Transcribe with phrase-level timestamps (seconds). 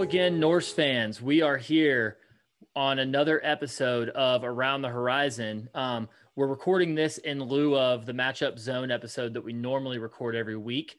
[0.00, 1.20] Again, Norse fans.
[1.20, 2.18] We are here
[2.76, 5.68] on another episode of Around the Horizon.
[5.74, 10.36] Um, we're recording this in lieu of the matchup zone episode that we normally record
[10.36, 10.96] every week.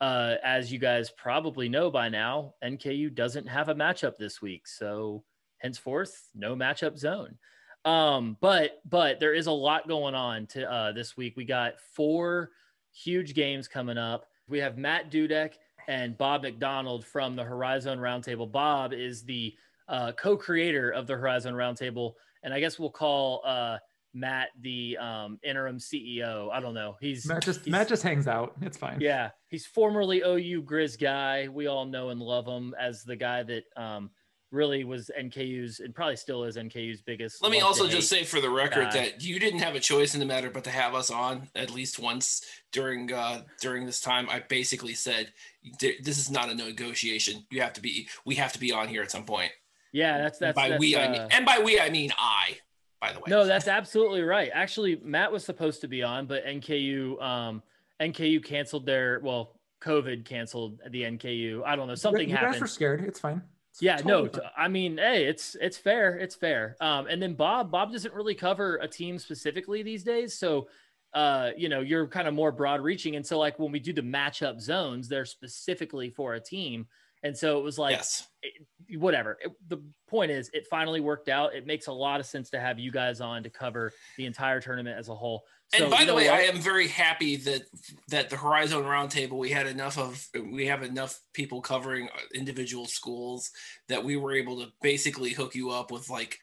[0.00, 4.68] Uh, as you guys probably know by now, NKU doesn't have a matchup this week,
[4.68, 5.24] so
[5.58, 7.36] henceforth, no matchup zone.
[7.84, 11.36] Um, but but there is a lot going on to uh, this week.
[11.36, 12.50] We got four
[12.92, 14.26] huge games coming up.
[14.46, 15.54] We have Matt Dudek
[15.88, 18.50] and Bob McDonald from the Horizon Roundtable.
[18.50, 19.54] Bob is the
[19.88, 23.78] uh, co-creator of the Horizon Roundtable, and I guess we'll call uh,
[24.14, 26.50] Matt the um, interim CEO.
[26.50, 26.96] I don't know.
[27.00, 28.54] He's Matt just he's, Matt just hangs out.
[28.62, 29.00] It's fine.
[29.00, 31.48] Yeah, he's formerly OU Grizz guy.
[31.48, 34.10] We all know and love him as the guy that um,
[34.50, 37.42] really was NKU's and probably still is NKU's biggest.
[37.42, 40.20] Let me also just say for the record that you didn't have a choice in
[40.20, 44.28] the matter but to have us on at least once during uh, during this time.
[44.30, 45.32] I basically said
[45.80, 47.44] this is not a negotiation.
[47.50, 48.08] You have to be.
[48.24, 49.52] We have to be on here at some point.
[49.92, 50.94] Yeah, that's that's by that's, we.
[50.94, 52.58] uh, I mean, and by we I mean I.
[53.00, 53.24] By the way.
[53.28, 54.50] No, that's absolutely right.
[54.54, 57.62] Actually, Matt was supposed to be on, but NKU um,
[58.00, 59.52] NKU canceled their well.
[59.82, 61.62] COVID canceled the NKU.
[61.64, 61.94] I don't know.
[61.94, 62.54] Something you happened.
[62.54, 63.04] guys were scared.
[63.04, 63.42] It's fine.
[63.80, 66.76] Yeah totally no i mean hey it's it's fair it's fair.
[66.80, 70.68] Um and then bob bob doesn't really cover a team specifically these days so
[71.14, 73.92] uh you know you're kind of more broad reaching and so like when we do
[73.92, 76.86] the matchup zones they're specifically for a team
[77.22, 78.28] and so it was like yes.
[78.42, 82.26] it- whatever It- the point is it finally worked out it makes a lot of
[82.26, 85.84] sense to have you guys on to cover the entire tournament as a whole And
[85.84, 86.34] So, by the way, what?
[86.34, 87.62] I am very happy that
[88.08, 93.50] that the Horizon Roundtable we had enough of we have enough people covering individual schools
[93.88, 96.38] that we were able to basically hook you up with like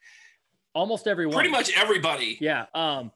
[0.75, 2.37] almost everyone pretty much everybody.
[2.41, 2.65] Yeah.
[2.73, 3.11] Um,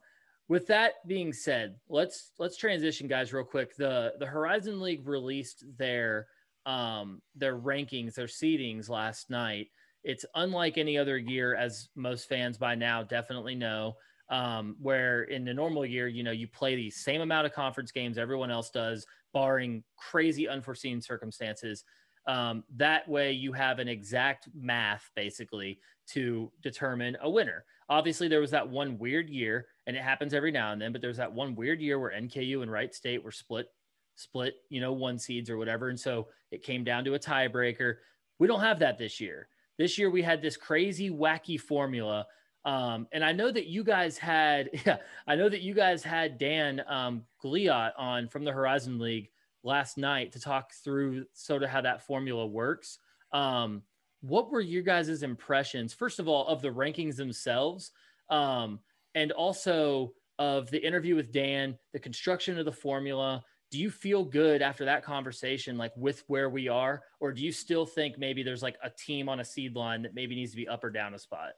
[0.48, 3.76] with that being said, let's let's transition, guys, real quick.
[3.76, 6.28] The the Horizon League released their
[6.64, 9.68] um their rankings, their seedings last night.
[10.04, 13.96] It's unlike any other year, as most fans by now definitely know.
[14.30, 17.90] Um, where in the normal year, you know, you play the same amount of conference
[17.90, 21.84] games everyone else does, barring crazy unforeseen circumstances.
[22.26, 27.64] Um, that way, you have an exact math basically to determine a winner.
[27.88, 31.00] Obviously there was that one weird year and it happens every now and then but
[31.00, 33.68] there's that one weird year where nku and wright state were split
[34.14, 37.96] split you know one seeds or whatever and so it came down to a tiebreaker.
[38.38, 39.48] We don't have that this year.
[39.78, 42.26] This year we had this crazy wacky formula
[42.64, 46.38] um, and i know that you guys had yeah i know that you guys had
[46.38, 49.30] dan um, gliot on from the horizon league
[49.62, 52.98] last night to talk through sort of how that formula works.
[53.32, 53.82] Um,
[54.20, 57.92] what were your guys' impressions first of all of the rankings themselves
[58.30, 58.80] um,
[59.14, 63.44] and also of the interview with dan the construction of the formula?
[63.70, 67.52] Do you feel good after that conversation like with where we are or do you
[67.52, 70.56] still think maybe there's like a team on a seed line that maybe needs to
[70.56, 71.50] be up or down a spot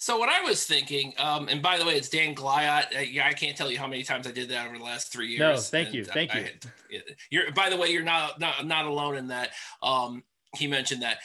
[0.00, 2.96] So what I was thinking, um, and by the way, it's Dan Gliot.
[2.96, 5.12] Uh, yeah, I can't tell you how many times I did that over the last
[5.12, 5.38] three years.
[5.40, 6.40] No, thank you, thank you.
[6.40, 7.00] I-
[7.30, 9.50] you're by the way, you're not not not alone in that.
[9.82, 10.24] Um,
[10.56, 11.18] he mentioned that.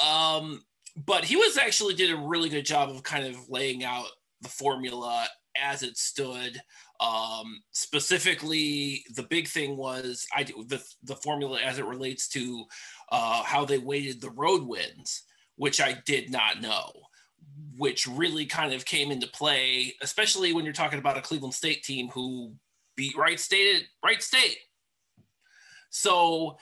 [0.00, 0.62] Um,
[0.96, 4.06] but he was actually did a really good job of kind of laying out
[4.42, 5.26] the formula
[5.60, 6.62] as it stood.
[7.00, 12.64] Um, specifically, the big thing was I the the formula as it relates to
[13.10, 15.24] uh, how they weighted the road wins,
[15.56, 16.92] which I did not know
[17.76, 21.82] which really kind of came into play, especially when you're talking about a Cleveland State
[21.82, 22.52] team who
[22.96, 23.86] beat Wright State.
[24.04, 24.58] Wright State.
[25.90, 26.58] So,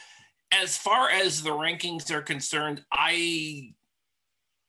[0.53, 3.75] as far as the rankings are concerned, I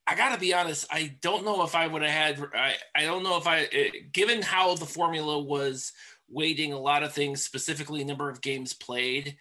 [0.06, 0.86] I gotta be honest.
[0.90, 2.44] I don't know if I would have had.
[2.54, 5.92] I I don't know if I, eh, given how the formula was
[6.28, 9.36] weighting a lot of things, specifically number of games played.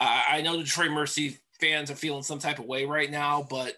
[0.00, 3.76] Uh, I know Detroit Mercy fans are feeling some type of way right now, but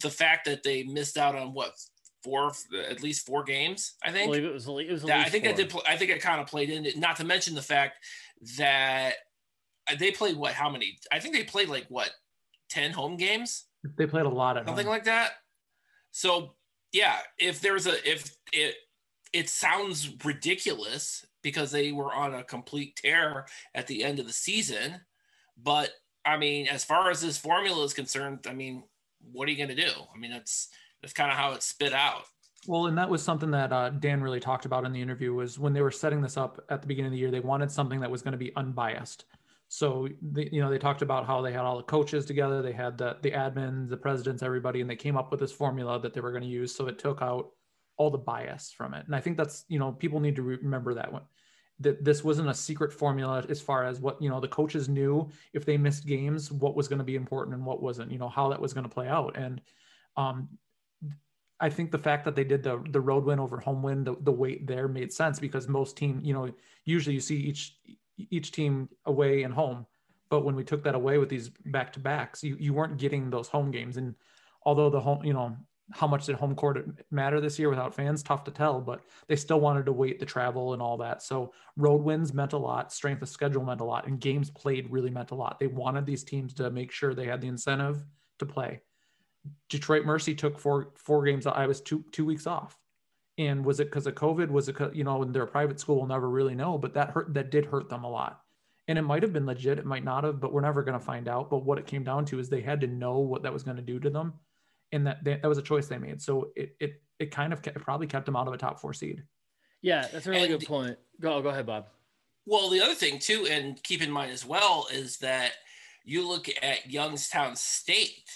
[0.00, 1.72] the fact that they missed out on what
[2.22, 2.52] four,
[2.88, 4.30] at least four games, I I think.
[4.30, 5.52] believe it was it was at That, I think four.
[5.52, 5.70] that did.
[5.70, 6.96] Pl- I think it kind of played in it.
[6.96, 7.96] Not to mention the fact
[8.56, 9.14] that
[9.98, 10.52] they played what?
[10.52, 10.98] How many?
[11.12, 12.10] I think they played like what,
[12.70, 13.66] ten home games,
[13.98, 14.92] They played a lot of something home.
[14.94, 15.32] like that.
[16.10, 16.54] So
[16.92, 18.74] yeah, if there's a if it
[19.32, 24.32] it sounds ridiculous because they were on a complete tear at the end of the
[24.32, 25.00] season,
[25.62, 25.90] but
[26.24, 28.84] I mean, as far as this formula is concerned, I mean,
[29.32, 29.90] what are you going to do?
[30.14, 30.68] I mean, that's
[31.02, 32.24] that's kind of how it's spit out.
[32.66, 35.58] Well, and that was something that uh, Dan really talked about in the interview was
[35.58, 38.00] when they were setting this up at the beginning of the year, they wanted something
[38.00, 39.26] that was going to be unbiased.
[39.68, 42.72] So, they, you know, they talked about how they had all the coaches together, they
[42.72, 46.14] had the the admins, the presidents, everybody, and they came up with this formula that
[46.14, 46.74] they were going to use.
[46.74, 47.50] So it took out
[47.96, 49.04] all the bias from it.
[49.06, 51.22] And I think that's, you know, people need to remember that one.
[51.80, 55.28] That this wasn't a secret formula as far as what you know the coaches knew
[55.52, 58.28] if they missed games what was going to be important and what wasn't you know
[58.28, 59.36] how that was going to play out.
[59.36, 59.60] And
[60.16, 60.48] um
[61.60, 64.16] I think the fact that they did the the road win over home win the,
[64.20, 66.52] the weight there made sense because most team you know
[66.84, 67.76] usually you see each
[68.30, 69.86] each team away and home
[70.30, 73.30] but when we took that away with these back to backs you, you weren't getting
[73.30, 73.96] those home games.
[73.96, 74.14] And
[74.64, 75.56] although the home you know
[75.94, 78.22] how much did home court matter this year without fans?
[78.22, 81.22] Tough to tell, but they still wanted to wait the travel and all that.
[81.22, 84.90] So road wins meant a lot, strength of schedule meant a lot, and games played
[84.90, 85.60] really meant a lot.
[85.60, 88.04] They wanted these teams to make sure they had the incentive
[88.40, 88.80] to play.
[89.68, 91.46] Detroit Mercy took four four games.
[91.46, 92.76] I was two two weeks off,
[93.38, 94.50] and was it because of COVID?
[94.50, 97.32] Was it you know, they're a private school, we'll never really know, but that hurt.
[97.34, 98.40] That did hurt them a lot.
[98.88, 101.04] And it might have been legit, it might not have, but we're never going to
[101.04, 101.48] find out.
[101.48, 103.78] But what it came down to is they had to know what that was going
[103.78, 104.34] to do to them
[104.94, 106.22] and that they, that was a choice they made.
[106.22, 108.80] So it it it kind of kept, it probably kept them out of a top
[108.80, 109.22] four seed.
[109.82, 110.96] Yeah, that's a really and, good point.
[111.20, 111.88] Go go ahead, Bob.
[112.46, 115.52] Well, the other thing too, and keep in mind as well, is that
[116.04, 118.30] you look at Youngstown State,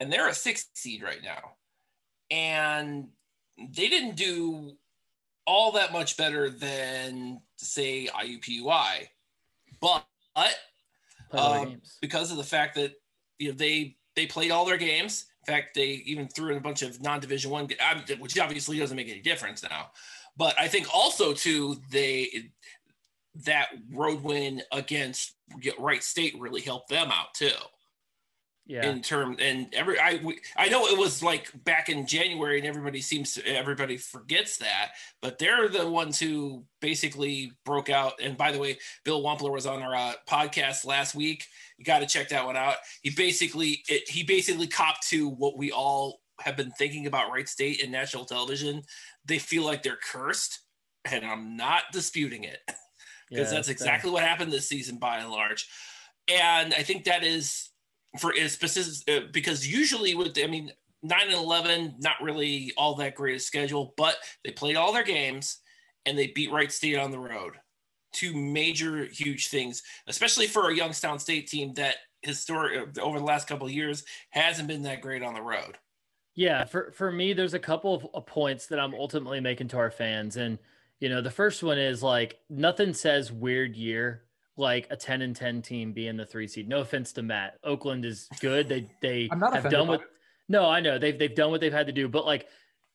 [0.00, 1.52] and they're a sixth seed right now,
[2.30, 3.08] and
[3.58, 4.76] they didn't do
[5.46, 9.08] all that much better than say IUPUI,
[9.80, 10.04] but
[11.32, 12.92] um, because of the fact that
[13.38, 16.82] you know they they played all their games fact, they even threw in a bunch
[16.82, 17.68] of non-division one,
[18.18, 19.90] which obviously doesn't make any difference now.
[20.36, 22.50] But I think also too they
[23.44, 25.34] that road win against
[25.78, 27.50] Wright State really helped them out too.
[28.68, 28.90] Yeah.
[28.90, 32.66] In term and every I we, I know it was like back in January and
[32.66, 34.90] everybody seems to everybody forgets that,
[35.22, 38.14] but they're the ones who basically broke out.
[38.20, 41.46] And by the way, Bill Wampler was on our uh, podcast last week
[41.78, 42.76] you got to check that one out.
[43.02, 47.48] He basically it, he basically copped to what we all have been thinking about Wright
[47.48, 48.82] State and national television.
[49.24, 50.60] They feel like they're cursed,
[51.04, 52.58] and I'm not disputing it
[53.28, 55.68] because yeah, that's exactly what happened this season by and large.
[56.28, 57.70] And I think that is
[58.16, 60.72] for specific uh, because usually with I mean
[61.02, 65.04] nine and eleven not really all that great a schedule, but they played all their
[65.04, 65.58] games
[66.04, 67.54] and they beat Wright State on the road
[68.16, 73.46] two major huge things, especially for a Youngstown State team that historic over the last
[73.46, 75.76] couple of years hasn't been that great on the road.
[76.34, 79.90] Yeah, for for me, there's a couple of points that I'm ultimately making to our
[79.90, 80.58] fans, and
[80.98, 84.22] you know, the first one is like nothing says weird year
[84.56, 86.68] like a 10 and 10 team being the three seed.
[86.68, 88.68] No offense to Matt, Oakland is good.
[88.68, 90.02] They they have done what.
[90.48, 92.46] No, I know they've they've done what they've had to do, but like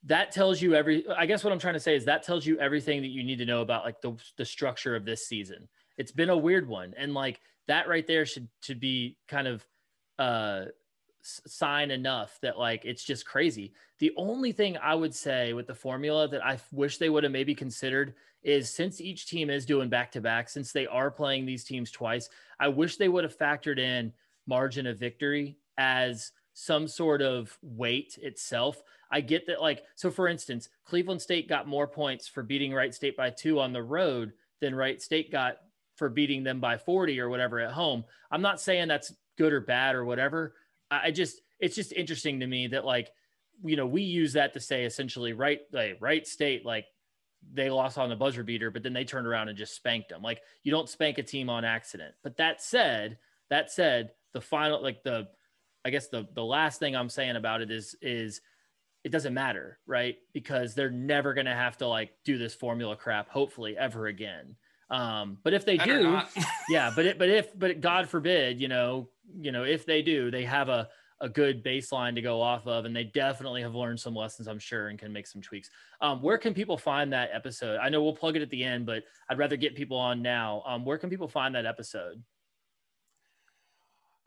[0.05, 2.59] that tells you every i guess what i'm trying to say is that tells you
[2.59, 5.67] everything that you need to know about like the, the structure of this season
[5.97, 9.65] it's been a weird one and like that right there should should be kind of
[10.17, 10.65] uh
[11.23, 15.75] sign enough that like it's just crazy the only thing i would say with the
[15.75, 18.13] formula that i wish they would have maybe considered
[18.43, 21.91] is since each team is doing back to back since they are playing these teams
[21.91, 22.29] twice
[22.59, 24.11] i wish they would have factored in
[24.47, 30.27] margin of victory as some sort of weight itself I get that, like, so for
[30.27, 34.31] instance, Cleveland State got more points for beating Wright State by two on the road
[34.61, 35.57] than Wright State got
[35.95, 38.05] for beating them by 40 or whatever at home.
[38.31, 40.55] I'm not saying that's good or bad or whatever.
[40.91, 43.11] I just, it's just interesting to me that, like,
[43.63, 46.85] you know, we use that to say essentially, right, like, Wright State, like,
[47.53, 50.21] they lost on the buzzer beater, but then they turned around and just spanked them.
[50.21, 52.13] Like, you don't spank a team on accident.
[52.23, 53.17] But that said,
[53.49, 55.27] that said, the final, like, the,
[55.83, 58.41] I guess the the last thing I'm saying about it is is
[59.03, 60.17] it doesn't matter, right?
[60.33, 64.55] Because they're never going to have to like do this formula crap, hopefully, ever again.
[64.91, 66.21] Um, but if they Better do,
[66.69, 70.29] yeah, but it, but if, but God forbid, you know, you know, if they do,
[70.29, 70.89] they have a,
[71.21, 74.59] a good baseline to go off of, and they definitely have learned some lessons, I'm
[74.59, 75.69] sure, and can make some tweaks.
[76.01, 77.79] Um, where can people find that episode?
[77.79, 80.61] I know we'll plug it at the end, but I'd rather get people on now.
[80.65, 82.21] Um, where can people find that episode?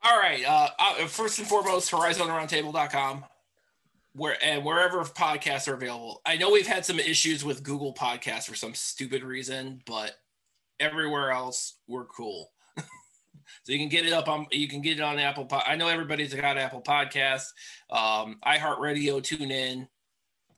[0.02, 0.44] All right.
[0.47, 3.25] Uh, uh first and foremost, horizonroundtable.com
[4.14, 6.23] where and wherever podcasts are available.
[6.25, 10.14] I know we've had some issues with Google Podcasts for some stupid reason, but
[10.81, 12.50] everywhere else we're cool.
[12.76, 15.49] so you can get it up on you can get it on Apple.
[15.66, 17.47] I know everybody's got Apple podcast
[17.90, 19.88] um, iHeartRadio, tune in.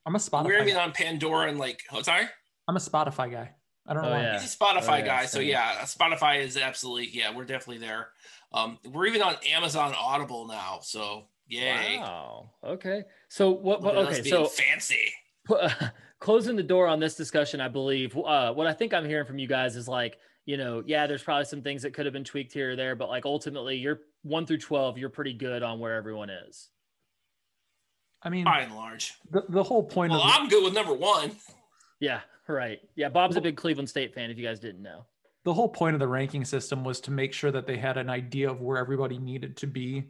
[0.05, 0.45] I'm a Spotify.
[0.45, 2.27] We're even on Pandora and like, oh, sorry.
[2.69, 3.51] I'm a Spotify guy.
[3.89, 4.13] I don't know.
[4.13, 4.41] Oh, yeah.
[4.41, 7.35] He's a Spotify oh, yeah, guy, so yeah, Spotify is absolutely yeah.
[7.35, 8.09] We're definitely there.
[8.53, 11.99] Um, we're even on Amazon Audible now, so Yay!
[11.99, 12.51] Wow.
[12.65, 13.05] Okay.
[13.29, 13.83] So what?
[13.83, 14.23] what okay.
[14.29, 15.13] So fancy.
[16.19, 18.17] Closing the door on this discussion, I believe.
[18.17, 21.23] Uh, what I think I'm hearing from you guys is like, you know, yeah, there's
[21.23, 24.01] probably some things that could have been tweaked here or there, but like ultimately, you're
[24.23, 26.71] one through twelve, you're pretty good on where everyone is.
[28.23, 30.11] I mean, by and large, the, the whole point.
[30.11, 31.33] Well, of I'm good with number one.
[32.01, 32.81] Yeah, right.
[32.95, 34.31] Yeah, Bob's a big Cleveland State fan.
[34.31, 35.05] If you guys didn't know,
[35.45, 38.09] the whole point of the ranking system was to make sure that they had an
[38.09, 40.05] idea of where everybody needed to be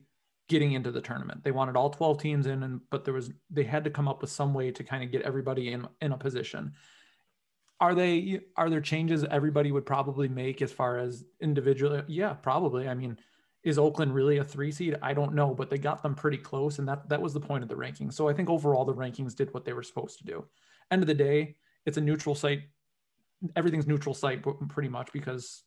[0.49, 1.43] getting into the tournament.
[1.43, 4.21] They wanted all 12 teams in, and but there was they had to come up
[4.21, 6.73] with some way to kind of get everybody in in a position.
[7.81, 12.03] Are they are there changes everybody would probably make as far as individual?
[12.07, 12.89] Yeah, probably.
[12.89, 13.19] I mean,
[13.65, 14.97] is Oakland really a three seed?
[15.03, 17.63] I don't know, but they got them pretty close, and that that was the point
[17.63, 18.11] of the ranking.
[18.11, 20.45] So I think overall the rankings did what they were supposed to do.
[20.91, 22.63] End of the day, it's a neutral site.
[23.57, 25.65] Everything's neutral site pretty much because,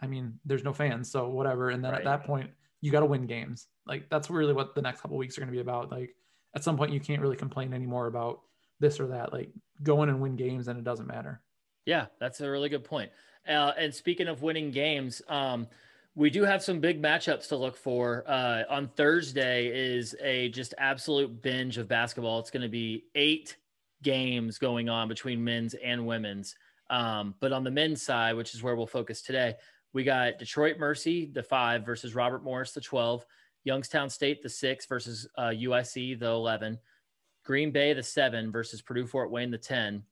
[0.00, 1.70] I mean, there's no fans, so whatever.
[1.70, 2.00] And then right.
[2.00, 3.66] at that point, you got to win games.
[3.86, 5.90] Like that's really what the next couple weeks are going to be about.
[5.90, 6.14] Like
[6.54, 8.40] at some point, you can't really complain anymore about
[8.80, 9.32] this or that.
[9.32, 9.50] Like
[9.82, 11.40] go in and win games, and it doesn't matter.
[11.84, 13.10] Yeah, that's a really good point.
[13.48, 15.68] Uh, and speaking of winning games, um,
[16.16, 18.24] we do have some big matchups to look for.
[18.26, 22.40] Uh, on Thursday is a just absolute binge of basketball.
[22.40, 23.56] It's going to be eight
[24.02, 26.56] games going on between men's and women's.
[26.88, 29.54] Um, but on the men's side, which is where we'll focus today,
[29.96, 33.24] we got Detroit Mercy, the five, versus Robert Morris, the 12.
[33.64, 36.78] Youngstown State, the six, versus uh, UIC, the 11.
[37.46, 40.02] Green Bay, the seven, versus Purdue Fort Wayne, the 10.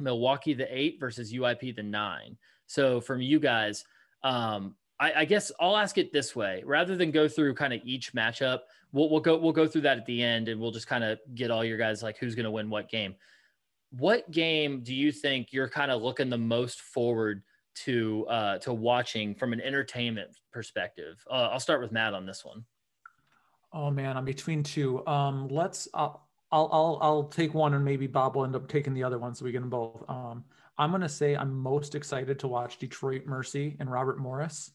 [0.00, 2.36] Milwaukee, the eight, versus UIP, the nine.
[2.66, 3.84] So from you guys,
[4.24, 7.80] um, I, I, guess I'll ask it this way: rather than go through kind of
[7.84, 10.88] each matchup, we'll, we'll go we'll go through that at the end, and we'll just
[10.88, 13.14] kind of get all your guys like who's going to win what game.
[13.90, 17.44] What game do you think you're kind of looking the most forward
[17.84, 21.24] to uh, to watching from an entertainment perspective?
[21.30, 22.64] Uh, I'll start with Matt on this one.
[23.72, 25.06] Oh man, I'm between two.
[25.06, 25.88] Um, let's.
[25.94, 29.18] I'll, I'll I'll I'll take one, and maybe Bob will end up taking the other
[29.18, 30.02] one, so we get them both.
[30.08, 30.44] Um,
[30.78, 34.72] I'm gonna say I'm most excited to watch Detroit Mercy and Robert Morris.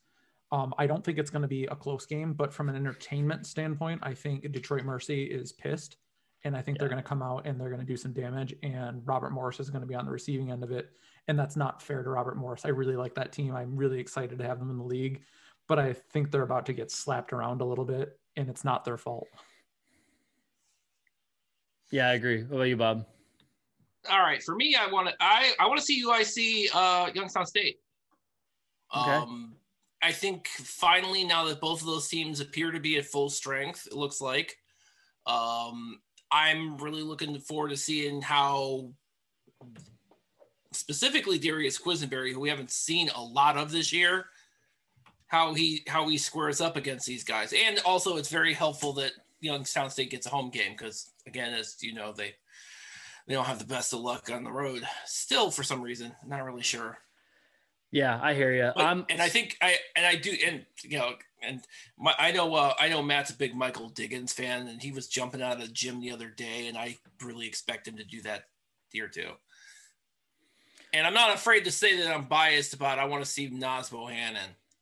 [0.53, 3.47] Um, I don't think it's going to be a close game, but from an entertainment
[3.47, 5.97] standpoint, I think Detroit Mercy is pissed,
[6.43, 6.81] and I think yeah.
[6.81, 8.53] they're going to come out and they're going to do some damage.
[8.61, 10.91] And Robert Morris is going to be on the receiving end of it,
[11.27, 12.65] and that's not fair to Robert Morris.
[12.65, 13.55] I really like that team.
[13.55, 15.21] I'm really excited to have them in the league,
[15.67, 18.83] but I think they're about to get slapped around a little bit, and it's not
[18.83, 19.27] their fault.
[21.91, 22.43] Yeah, I agree.
[22.43, 23.05] What about you, Bob?
[24.09, 27.45] All right, for me, I want to I I want to see UIC uh, Youngstown
[27.45, 27.77] State.
[28.95, 29.11] Okay.
[29.11, 29.55] Um,
[30.01, 33.87] I think finally, now that both of those teams appear to be at full strength,
[33.87, 34.57] it looks like.
[35.25, 35.99] Um,
[36.29, 38.91] I'm really looking forward to seeing how
[40.75, 44.27] specifically Darius Quisenberry, who we haven't seen a lot of this year,
[45.27, 47.53] how he how he squares up against these guys.
[47.53, 51.77] And also it's very helpful that Youngstown State gets a home game because again, as
[51.81, 52.35] you know, they
[53.27, 56.13] they don't have the best of luck on the road still for some reason.
[56.25, 56.97] Not really sure.
[57.91, 58.71] Yeah, I hear you.
[58.75, 61.13] But, and I think I and I do and you know
[61.43, 61.61] and
[61.97, 65.07] my, I know uh, I know Matt's a big Michael Diggins fan and he was
[65.07, 68.21] jumping out of the gym the other day and I really expect him to do
[68.23, 68.45] that
[68.91, 69.31] here too.
[70.93, 72.99] And I'm not afraid to say that I'm biased about.
[72.99, 74.37] I want to see Naz Bohannon.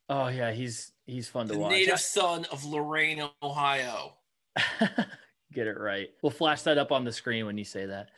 [0.09, 1.71] Oh yeah, he's he's fun to the watch.
[1.71, 4.13] Native son of Lorain, Ohio.
[5.53, 6.09] Get it right.
[6.21, 8.09] We'll flash that up on the screen when you say that.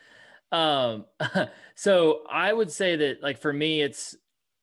[0.50, 1.04] Um,
[1.76, 4.16] so I would say that like for me, it's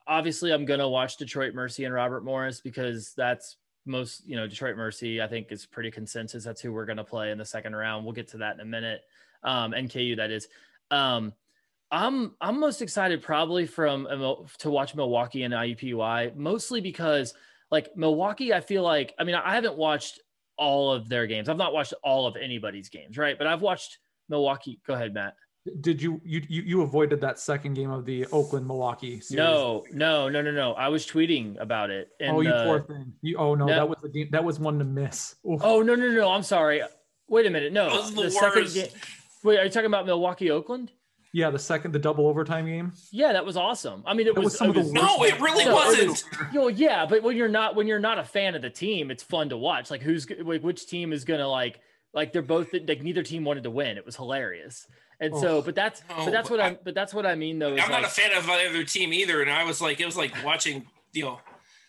[0.06, 4.76] obviously I'm gonna watch Detroit Mercy and Robert Morris because that's most you know Detroit
[4.76, 6.44] Mercy I think is pretty consensus.
[6.44, 8.04] That's who we're gonna play in the second round.
[8.04, 9.02] We'll get to that in a minute.
[9.42, 10.50] Um, NKU that is.
[10.92, 11.32] Um,
[11.92, 14.08] I'm I'm most excited probably from
[14.60, 17.34] to watch Milwaukee and IUPUI mostly because
[17.70, 20.20] like Milwaukee I feel like I mean I haven't watched
[20.58, 21.50] all of their games.
[21.50, 23.38] I've not watched all of anybody's games, right?
[23.38, 23.98] But I've watched
[24.30, 24.80] Milwaukee.
[24.88, 25.36] Go ahead, Matt.
[25.82, 29.38] Did you you you avoided that second game of the Oakland Milwaukee series?
[29.38, 30.74] No, no, no, no, no.
[30.74, 32.10] I was tweeting about it.
[32.20, 33.14] And, oh, you uh, poor thing.
[33.22, 34.30] You oh no, no, that was the game.
[34.32, 35.36] That was one to miss.
[35.48, 35.62] Oof.
[35.64, 36.32] Oh no, no, no.
[36.32, 36.82] I'm sorry.
[37.28, 37.74] Wait a minute.
[37.74, 38.88] No, the, the second game.
[39.44, 40.92] Wait, are you talking about Milwaukee Oakland?
[41.34, 42.92] Yeah, the second, the double overtime game.
[43.12, 44.04] Yeah, that was awesome.
[44.06, 46.24] I mean, it was, was, some it of the no, it really no, wasn't.
[46.54, 49.24] Yo, yeah, but when you're not when you're not a fan of the team, it's
[49.24, 49.90] fun to watch.
[49.90, 51.80] Like, who's like which team is gonna like
[52.14, 53.98] like they're both like neither team wanted to win.
[53.98, 54.88] It was hilarious.
[55.22, 57.36] And so, oh, but that's no, but that's what I, am but that's what I
[57.36, 57.70] mean though.
[57.70, 60.18] I'm like, not a fan of either team either, and I was like, it was
[60.18, 61.40] like watching, you know,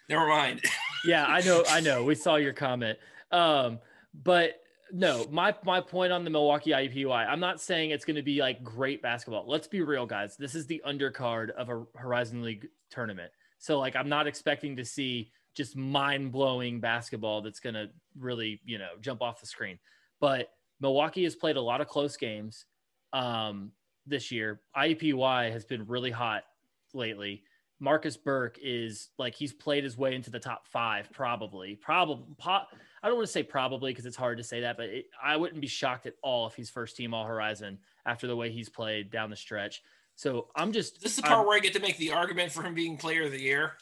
[0.08, 0.60] never mind.
[1.06, 2.04] yeah, I know, I know.
[2.04, 2.98] We saw your comment,
[3.30, 3.78] um,
[4.14, 4.61] but
[4.92, 8.40] no, my my point on the Milwaukee IUPUI, I'm not saying it's going to be
[8.40, 9.44] like great basketball.
[9.48, 10.36] Let's be real, guys.
[10.36, 14.84] This is the undercard of a Horizon League tournament, so like I'm not expecting to
[14.84, 19.78] see just mind blowing basketball that's going to really you know jump off the screen.
[20.20, 22.66] But Milwaukee has played a lot of close games
[23.14, 23.72] um,
[24.06, 24.60] this year.
[24.76, 26.44] IUPUI has been really hot
[26.92, 27.44] lately.
[27.82, 31.74] Marcus Burke is like he's played his way into the top five, probably.
[31.74, 32.62] Probably, po-
[33.02, 35.36] I don't want to say probably because it's hard to say that, but it, I
[35.36, 38.68] wouldn't be shocked at all if he's first team All Horizon after the way he's
[38.68, 39.82] played down the stretch.
[40.14, 42.52] So I'm just This is the part I'm- where I get to make the argument
[42.52, 43.72] for him being player of the year.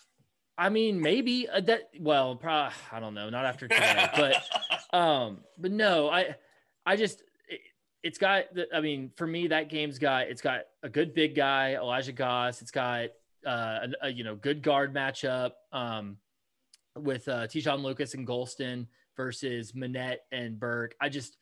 [0.56, 1.90] I mean, maybe uh, that.
[2.00, 3.28] Well, probably, I don't know.
[3.28, 6.36] Not after today, but um, but no, I,
[6.86, 7.60] I just it,
[8.02, 8.54] it's got.
[8.54, 12.12] The, I mean, for me, that game's got it's got a good big guy, Elijah
[12.12, 12.60] Goss.
[12.62, 13.08] It's got
[13.46, 16.16] uh, a, a you know good guard matchup um,
[16.96, 20.94] with uh, Te'Jon Lucas and Gholston versus Minnett and Burke.
[21.00, 21.36] I just,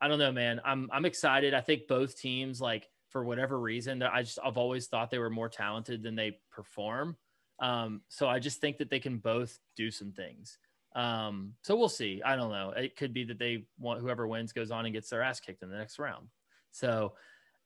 [0.00, 0.60] I don't know, man.
[0.64, 1.54] I'm I'm excited.
[1.54, 5.30] I think both teams, like for whatever reason, I just I've always thought they were
[5.30, 7.16] more talented than they perform.
[7.60, 10.58] Um, so I just think that they can both do some things.
[10.96, 12.22] Um, so we'll see.
[12.24, 12.72] I don't know.
[12.76, 15.62] It could be that they want whoever wins goes on and gets their ass kicked
[15.62, 16.28] in the next round.
[16.70, 17.14] So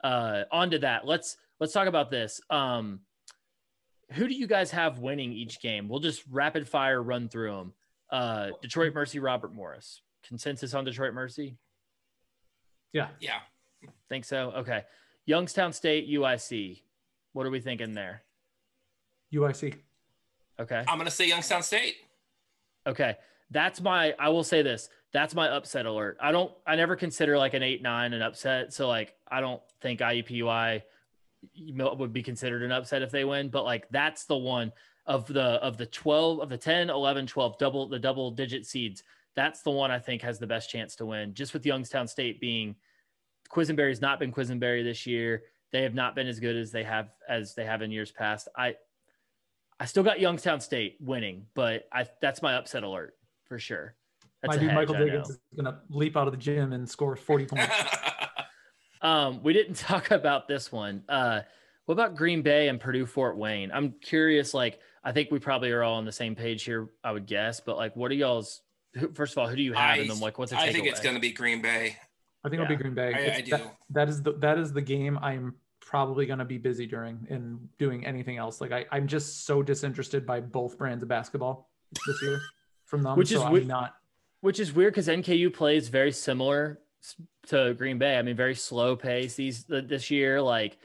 [0.04, 1.07] uh on to that.
[1.07, 2.40] Let's let's talk about this.
[2.50, 3.00] Um
[4.12, 5.88] who do you guys have winning each game?
[5.88, 7.72] We'll just rapid fire run through them.
[8.10, 10.02] Uh Detroit Mercy, Robert Morris.
[10.26, 11.56] Consensus on Detroit Mercy?
[12.92, 13.08] Yeah.
[13.20, 13.40] yeah.
[14.08, 14.52] Think so?
[14.56, 14.84] Okay.
[15.26, 16.82] Youngstown State, UIC.
[17.32, 18.22] What are we thinking there?
[19.32, 19.74] UIC.
[20.58, 20.84] Okay.
[20.88, 21.96] I'm gonna say Youngstown State.
[22.86, 23.16] Okay.
[23.50, 24.88] That's my I will say this.
[25.12, 26.16] That's my upset alert.
[26.20, 28.72] I don't I never consider like an 8 9 an upset.
[28.72, 30.82] So like I don't think IUPUI
[31.54, 34.73] would be considered an upset if they win, but like that's the one
[35.07, 39.02] of the of the 12 of the 10, 11, 12 double the double digit seeds.
[39.35, 41.35] That's the one I think has the best chance to win.
[41.35, 42.75] Just with Youngstown State being
[43.50, 45.45] Quisenberry's not been Quisenberry this year.
[45.73, 48.49] They have not been as good as they have as they have in years past.
[48.57, 48.75] I
[49.80, 53.14] I still got Youngstown State winning, but I that's my upset alert
[53.45, 53.95] for sure.
[54.42, 57.16] That's My dude hedge, Michael Diggins is gonna leap out of the gym and score
[57.16, 57.75] 40 points.
[59.02, 61.02] Um, we didn't talk about this one.
[61.08, 61.40] Uh,
[61.86, 63.70] what about Green Bay and Purdue Fort Wayne?
[63.72, 64.52] I'm curious.
[64.54, 66.90] Like, I think we probably are all on the same page here.
[67.02, 68.60] I would guess, but like, what are y'all's?
[68.94, 70.20] Who, first of all, who do you have I- in them?
[70.20, 70.90] Like, what's a I think takeaway?
[70.90, 71.96] it's gonna be Green Bay.
[72.44, 73.14] I think it'll be Green Bay.
[73.14, 73.50] I- I do.
[73.52, 77.26] That, that is the that is the game I'm probably going to be busy during
[77.30, 78.60] and doing anything else.
[78.60, 81.70] Like I, I'm just so disinterested by both brands of basketball
[82.06, 82.40] this year
[82.84, 83.16] from them.
[83.16, 83.94] Which so is I'm wi- not.
[84.42, 86.88] Which is weird because NKU plays very similar s-
[87.48, 88.16] to Green Bay.
[88.16, 90.40] I mean, very slow pace these this year.
[90.40, 90.78] Like,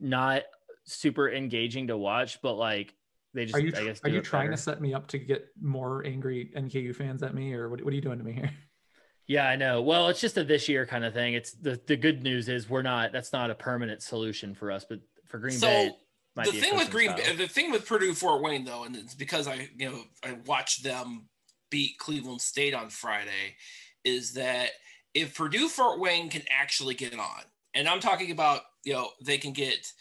[0.00, 0.42] not
[0.84, 2.94] super engaging to watch, but like
[3.34, 3.56] they just.
[3.56, 4.56] Are you I guess are you trying better.
[4.56, 7.92] to set me up to get more angry NKU fans at me, or what, what
[7.92, 8.50] are you doing to me here?
[9.26, 9.80] Yeah, I know.
[9.80, 11.34] Well, it's just a this year kind of thing.
[11.34, 13.12] It's the the good news is we're not.
[13.12, 15.92] That's not a permanent solution for us, but for Green So, Bay, it
[16.34, 17.36] might the be thing with Green, style.
[17.36, 20.82] the thing with Purdue Fort Wayne though, and it's because I, you know, I watched
[20.82, 21.28] them
[21.70, 23.54] beat Cleveland State on Friday,
[24.04, 24.70] is that
[25.14, 27.42] if Purdue Fort Wayne can actually get on,
[27.74, 29.92] and I'm talking about, you know, they can get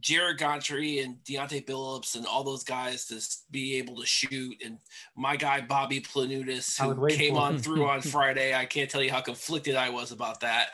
[0.00, 4.78] Jarred Godfrey and Deonte Billups and all those guys to be able to shoot, and
[5.16, 8.54] my guy Bobby Planutis, who came on through on Friday.
[8.54, 10.68] I can't tell you how conflicted I was about that.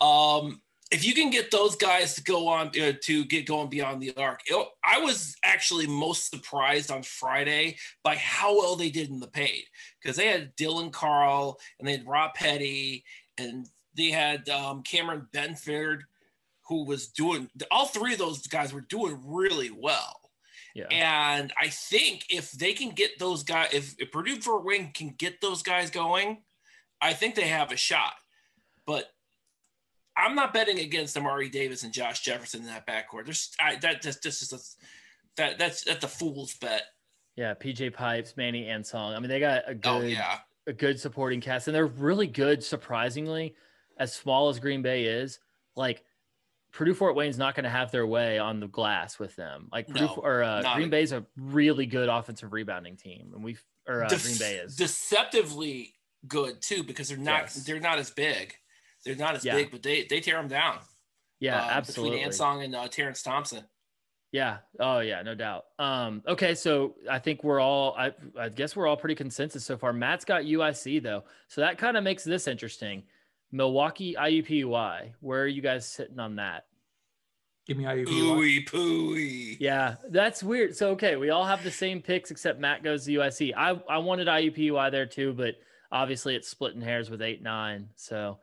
[0.00, 0.60] Um,
[0.94, 4.16] if you can get those guys to go on uh, to get going beyond the
[4.16, 9.18] arc, it- I was actually most surprised on Friday by how well they did in
[9.20, 9.64] the paint
[10.00, 13.04] because they had Dylan Carl and they had Rob Petty
[13.38, 16.00] and they had um, Cameron Benford
[16.68, 20.20] who was doing all three of those guys were doing really well.
[20.74, 24.90] yeah, And I think if they can get those guys, if, if Purdue Fort Wayne
[24.92, 26.42] can get those guys going,
[27.02, 28.14] I think they have a shot.
[28.86, 29.06] But
[30.16, 33.24] I'm not betting against Amari Davis and Josh Jefferson in that backcourt.
[33.24, 34.58] There's I, that just this is a,
[35.36, 36.82] that that's that's a fool's bet.
[37.36, 37.54] yeah.
[37.54, 39.16] PJ Pipes, Manny Ansong.
[39.16, 42.26] I mean, they got a good, Oh yeah, a good supporting cast, and they're really
[42.28, 42.62] good.
[42.62, 43.54] Surprisingly,
[43.98, 45.40] as small as Green Bay is,
[45.74, 46.04] like
[46.72, 49.68] Purdue Fort Wayne's not going to have their way on the glass with them.
[49.72, 53.64] Like Purdue No, or uh, Green Bay's a really good offensive rebounding team, and we've
[53.88, 54.76] or uh, Green Bay is.
[54.76, 55.94] deceptively
[56.26, 57.54] good too because they're not Yes.
[57.64, 58.54] they're not as big.
[59.04, 59.54] They're not as Yeah.
[59.56, 60.78] big, but they they tear them down.
[61.40, 62.18] yeah, uh, absolutely.
[62.18, 63.64] Between Ansong and uh, Terrence Thompson.
[64.32, 64.58] Yeah.
[64.80, 65.64] Oh yeah, no doubt.
[65.78, 69.76] Um, okay, so I think we're all I I guess we're all pretty consensus so
[69.76, 69.92] far.
[69.92, 71.24] Matt's got UIC though.
[71.48, 73.04] So that kind of makes this interesting.
[73.52, 75.12] Milwaukee IUPUI.
[75.20, 76.64] Where are you guys sitting on that?
[77.66, 78.06] Give me IUP.
[78.06, 79.56] Ooey pooey.
[79.60, 80.76] Yeah, that's weird.
[80.76, 83.54] So okay, we all have the same picks except Matt goes to UIC.
[83.56, 85.54] I I wanted IUPUI there too, but
[85.92, 87.88] obviously it's splitting hairs with eight nine.
[87.94, 88.38] So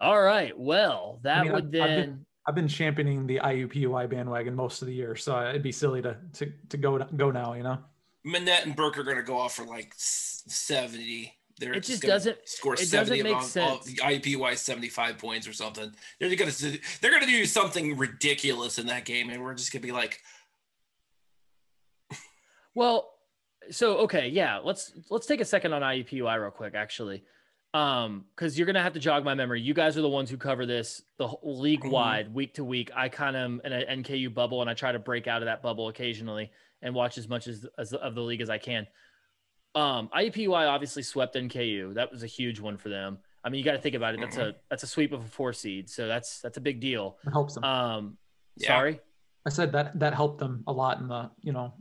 [0.00, 3.40] all right, well that I mean, would I've- I've then been- I've been championing the
[3.44, 7.30] IUPUI bandwagon most of the year, so it'd be silly to to, to go go
[7.30, 7.52] now.
[7.54, 7.78] You know.
[8.26, 11.34] Minnett and Burke are going to go off for like 70.
[11.60, 13.94] They're It just gonna doesn't- score it 70 doesn't make of sense.
[14.00, 15.92] IPY 75 points or something.
[16.20, 19.72] They're going to they're going to do something ridiculous in that game and we're just
[19.72, 20.20] going to be like
[22.74, 23.10] Well,
[23.70, 26.74] so okay, yeah, let's let's take a second on IUPUI real quick.
[26.74, 27.24] Actually,
[27.74, 29.60] Um, because you're gonna have to jog my memory.
[29.60, 32.90] You guys are the ones who cover this the league wide, week to week.
[32.96, 35.46] I kind of am in an NKU bubble, and I try to break out of
[35.46, 36.50] that bubble occasionally
[36.80, 38.86] and watch as much as, as of the league as I can.
[39.74, 41.94] Um, IUPUI obviously swept NKU.
[41.94, 43.18] That was a huge one for them.
[43.44, 44.20] I mean, you got to think about it.
[44.20, 47.18] That's a that's a sweep of a four seed, so that's that's a big deal.
[47.26, 47.64] It helps them.
[47.64, 48.18] Um,
[48.56, 48.68] Yeah.
[48.68, 49.00] sorry.
[49.46, 51.74] I said that that helped them a lot in the you know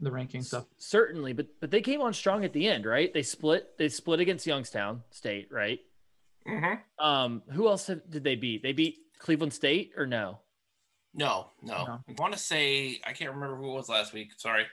[0.00, 0.66] the ranking stuff.
[0.78, 3.12] Certainly, but but they came on strong at the end, right?
[3.12, 3.78] They split.
[3.78, 5.80] They split against Youngstown State, right?
[6.48, 7.04] Mm-hmm.
[7.04, 8.62] Um, who else have, did they beat?
[8.62, 10.40] They beat Cleveland State or no?
[11.14, 11.84] No, no.
[11.86, 12.00] No.
[12.08, 14.32] I want to say I can't remember who it was last week.
[14.36, 14.64] Sorry.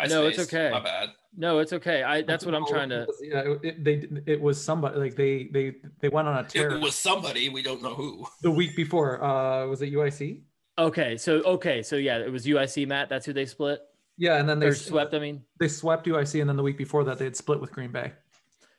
[0.00, 0.70] I No, it's okay.
[0.72, 1.10] My bad.
[1.36, 2.02] No, it's okay.
[2.02, 3.06] I that's what I'm trying to.
[3.20, 6.70] Yeah, it, it- they it was somebody like they they they went on a tear
[6.70, 8.26] It was somebody we don't know who.
[8.42, 9.22] the week before.
[9.22, 10.40] Uh, was it UIC?
[10.78, 12.88] Okay, so okay, so yeah, it was UIC.
[12.88, 13.80] Matt, that's who they split
[14.18, 15.14] Yeah, and then they or swept.
[15.14, 17.72] I mean, They swept UIC, and then the week before that they had split with
[17.72, 18.12] Green Bay.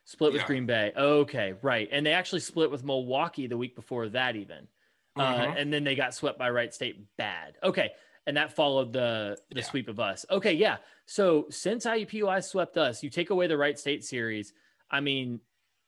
[0.05, 0.47] split with Yeah.
[0.47, 0.91] Green Bay.
[0.97, 4.67] Okay, right, and they actually split with Milwaukee the week before that, even.
[5.15, 5.57] uh, Mhm.
[5.61, 7.55] and then they got swept by Wright State bad.
[7.61, 7.91] Okay,
[8.25, 9.63] and that followed the the Yeah.
[9.63, 10.25] sweep of us.
[10.31, 10.77] Okay, yeah.
[11.05, 14.53] So since IUPUI swept us, you take away the Wright State series.
[14.89, 15.39] I mean,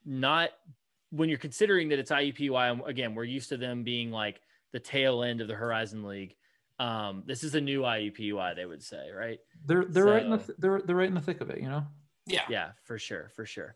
[0.06, 0.52] not
[1.10, 2.72] when you're considering that it's IUPUI.
[2.72, 4.42] and Again, we're used to them being like
[4.74, 6.36] the tail end of the Horizon League.
[6.78, 9.40] Um, this is a new IUPUI, they would say, right?
[9.66, 11.70] They're they're right in the th- they're they're right in the thick of it, you
[11.70, 11.86] know.
[12.26, 12.44] Yeah.
[12.50, 13.76] Yeah, for sure, for sure.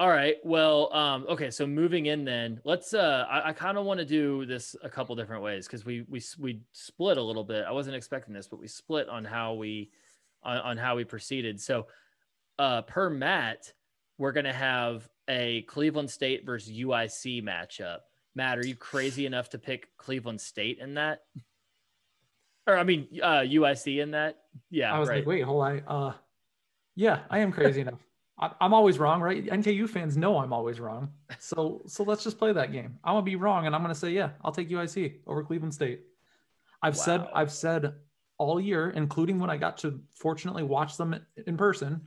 [0.00, 0.36] All right.
[0.44, 1.50] Well, um, okay.
[1.50, 2.94] So moving in, then let's.
[2.94, 6.04] Uh, I, I kind of want to do this a couple different ways because we
[6.08, 7.64] we we split a little bit.
[7.66, 9.90] I wasn't expecting this, but we split on how we
[10.44, 11.60] on, on how we proceeded.
[11.60, 11.88] So,
[12.60, 13.72] uh, per Matt,
[14.18, 17.98] we're gonna have a Cleveland State versus UIC matchup.
[18.36, 21.22] Matt, are you crazy enough to pick Cleveland State in that?
[22.68, 24.36] Or I mean, uh, UIC in that?
[24.70, 25.18] Yeah, I was right.
[25.18, 25.82] like, wait, hold on.
[25.88, 26.12] Uh,
[26.94, 28.00] yeah, I am crazy enough.
[28.38, 29.44] I, I'm always wrong, right?
[29.44, 31.10] NKU fans know I'm always wrong.
[31.38, 32.98] So so let's just play that game.
[33.02, 36.02] I'm gonna be wrong, and I'm gonna say, yeah, I'll take UIC over Cleveland State.
[36.82, 37.94] I've said I've said
[38.36, 42.06] all year, including when I got to fortunately watch them in person,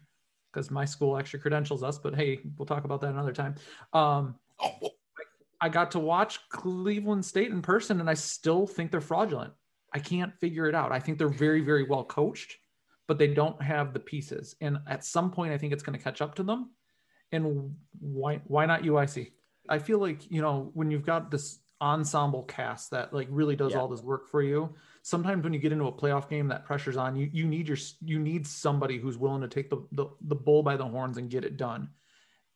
[0.53, 1.97] because my school extra credentials us.
[1.97, 3.55] But hey, we'll talk about that another time.
[3.93, 4.35] Um,
[5.61, 9.53] I got to watch Cleveland State in person, and I still think they're fraudulent.
[9.93, 10.91] I can't figure it out.
[10.91, 12.57] I think they're very, very well coached,
[13.07, 14.55] but they don't have the pieces.
[14.61, 16.71] And at some point, I think it's going to catch up to them.
[17.31, 19.31] And why why not UIC?
[19.69, 23.71] I feel like you know when you've got this ensemble cast that like really does
[23.71, 23.79] Yeah.
[23.79, 24.75] all this work for you.
[25.01, 27.29] Sometimes when you get into a playoff game, that pressure's on you.
[27.33, 30.77] You need your you need somebody who's willing to take the the, the bull by
[30.77, 31.89] the horns and get it done,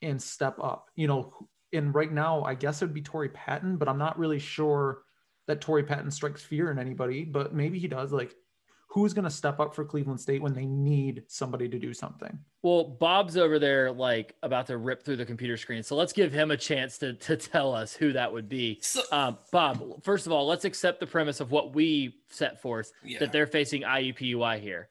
[0.02, 0.90] and step up.
[0.96, 1.34] You know,
[1.74, 5.02] and right now, I guess it would be Torrey Patton, but I'm not really sure
[5.48, 8.12] that Torrey Patton strikes fear in anybody, but maybe he does.
[8.12, 8.36] Like,
[8.88, 12.40] who's going to step up for Cleveland State when they need somebody to do something?
[12.62, 15.84] Well, Bob's over there like about to rip through the computer screen.
[15.84, 18.80] So let's give him a chance to to tell us who that would be.
[18.82, 22.92] so, Um, Bob, first of all, let's accept the premise of what we set forth
[23.04, 23.20] yeah.
[23.20, 24.88] that they're facing IUPUI here.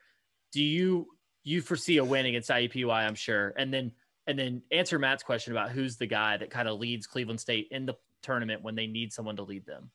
[0.53, 1.09] Do you
[1.43, 2.93] you foresee a win against IUPUI?
[2.93, 3.93] I'm sure, and then
[4.27, 7.69] and then answer Matt's question about who's the guy that kind of leads Cleveland State
[7.71, 9.91] in the tournament when they need someone to lead them.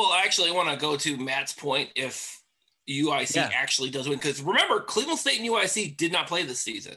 [0.00, 2.42] Well, I actually, want to go to Matt's point if
[2.88, 3.50] UIC Yeah.
[3.52, 4.16] actually does win.
[4.18, 6.96] Because remember, Cleveland State and UIC did not play this season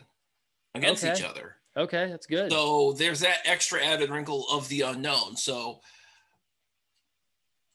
[0.74, 1.14] against Okay.
[1.14, 1.58] each other.
[1.76, 2.50] Okay, that's good.
[2.50, 5.36] So there's that extra added wrinkle of the unknown.
[5.36, 5.82] So,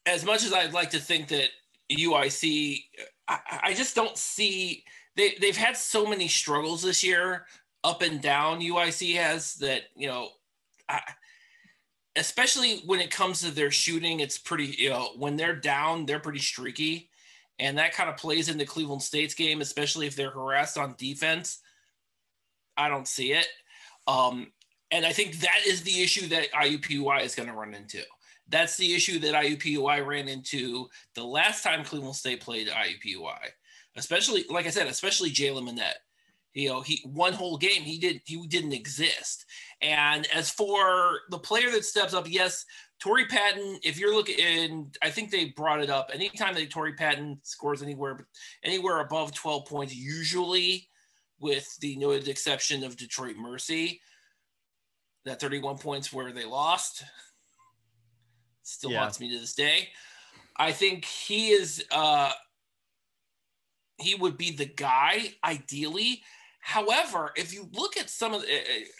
[0.07, 1.49] as much as I'd like to think that
[1.91, 2.85] UIC,
[3.27, 4.83] I, I just don't see
[5.15, 7.45] they they've had so many struggles this year,
[7.83, 8.61] up and down.
[8.61, 10.29] UIC has that you know,
[10.87, 11.01] I,
[12.19, 16.19] especially when it comes to their shooting, it's pretty you know when they're down, they're
[16.19, 17.09] pretty streaky,
[17.57, 21.59] and that kind of plays into Cleveland State's game, especially if they're harassed on defense.
[22.77, 23.47] I don't see it.
[24.07, 24.51] Um,
[24.91, 28.01] and I think that is the issue that IUPUI is going to run into.
[28.47, 33.37] That's the issue that IUPUI ran into the last time Cleveland State played IUPUI,
[33.95, 35.93] especially, like I said, especially Jaylen Minnett.
[36.53, 39.45] You know, he one whole game he did he didn't exist.
[39.81, 42.65] And as for the player that steps up, yes,
[42.99, 43.79] Torrey Patton.
[43.81, 46.11] If you're looking, I think they brought it up.
[46.13, 48.27] Anytime that Torrey Patton scores anywhere
[48.63, 50.89] anywhere above 12 points, usually
[51.39, 54.01] with the noted exception of Detroit Mercy,
[55.23, 57.03] that 31 points where they lost
[58.63, 58.99] still Yeah.
[58.99, 59.89] haunts me to this day.
[60.57, 62.33] I think he is uh
[63.97, 66.23] he would be the guy ideally.
[66.69, 68.47] However, if you look at some of the,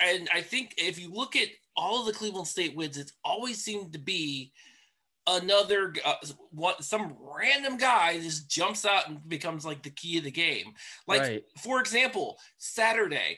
[0.04, 3.64] and I think if you look at all of the Cleveland State wins, it's always
[3.64, 4.52] seemed to be
[5.28, 6.16] another uh,
[6.50, 10.74] what some random guy just jumps out and becomes like the key of the game.
[11.06, 11.44] Like right.
[11.60, 13.38] for example, Saturday,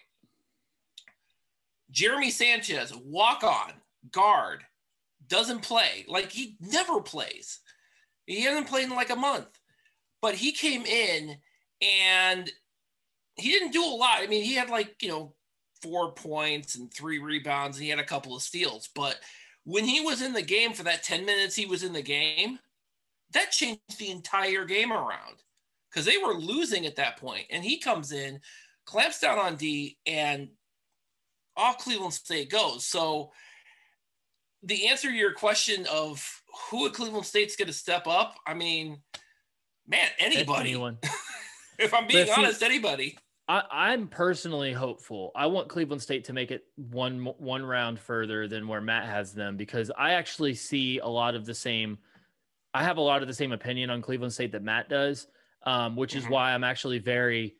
[1.89, 3.73] Jeremy Sanchez, walk on,
[4.13, 4.63] guard,
[5.27, 6.05] doesn't play.
[6.07, 7.59] Like he never plays.
[8.27, 9.59] He hasn't played in like a month.
[10.21, 11.35] But he came in
[11.81, 12.49] and
[13.35, 14.19] he didn't do a lot.
[14.19, 15.33] I mean, he had like, you know,
[15.81, 18.89] four points and three rebounds, and he had a couple of steals.
[18.93, 19.19] But
[19.63, 22.59] when he was in the game for that 10 minutes he was in the game,
[23.33, 25.43] that changed the entire game around
[25.89, 27.45] because they were losing at that point.
[27.49, 28.39] And he comes in,
[28.85, 30.49] clamps down on D, and
[31.55, 32.85] off Cleveland State goes.
[32.85, 33.31] So
[34.63, 38.53] the answer to your question of who at Cleveland State's going to step up, I
[38.53, 39.01] mean,
[39.87, 40.71] man, anybody.
[40.71, 40.97] Anyone.
[41.81, 43.17] if I'm being honest, anybody.
[43.47, 45.31] I, am personally hopeful.
[45.35, 49.33] I want Cleveland State to make it one one round further than where Matt has
[49.33, 51.97] them because I actually see a lot of the same.
[52.73, 55.27] I have a lot of the same opinion on Cleveland State that Matt does,
[55.65, 56.33] um, which is mm-hmm.
[56.33, 57.55] why I'm actually very.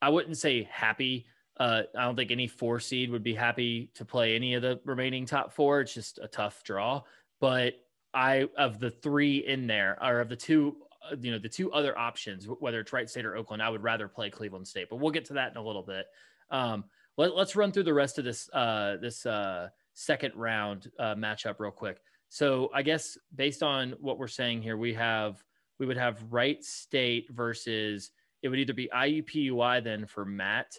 [0.00, 1.26] I wouldn't say happy.
[1.58, 4.80] Uh, I don't think any four seed would be happy to play any of the
[4.84, 5.80] remaining top four.
[5.80, 7.02] It's just a tough draw.
[7.40, 7.74] But
[8.14, 10.76] I of the three in there, or of the two
[11.20, 14.08] you know the two other options, whether it's Wright State or Oakland, I would rather
[14.08, 16.06] play Cleveland State, but we'll get to that in a little bit.
[16.50, 16.84] Um,
[17.16, 21.56] let, us run through the rest of this uh, this uh, second round uh, matchup
[21.58, 22.00] real quick.
[22.28, 25.42] So I guess based on what we're saying here, we have
[25.78, 28.10] we would have Wright State versus
[28.42, 30.76] it would either be IUPUI then for Matt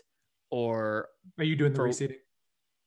[0.49, 2.17] or are you doing the for, reseeding?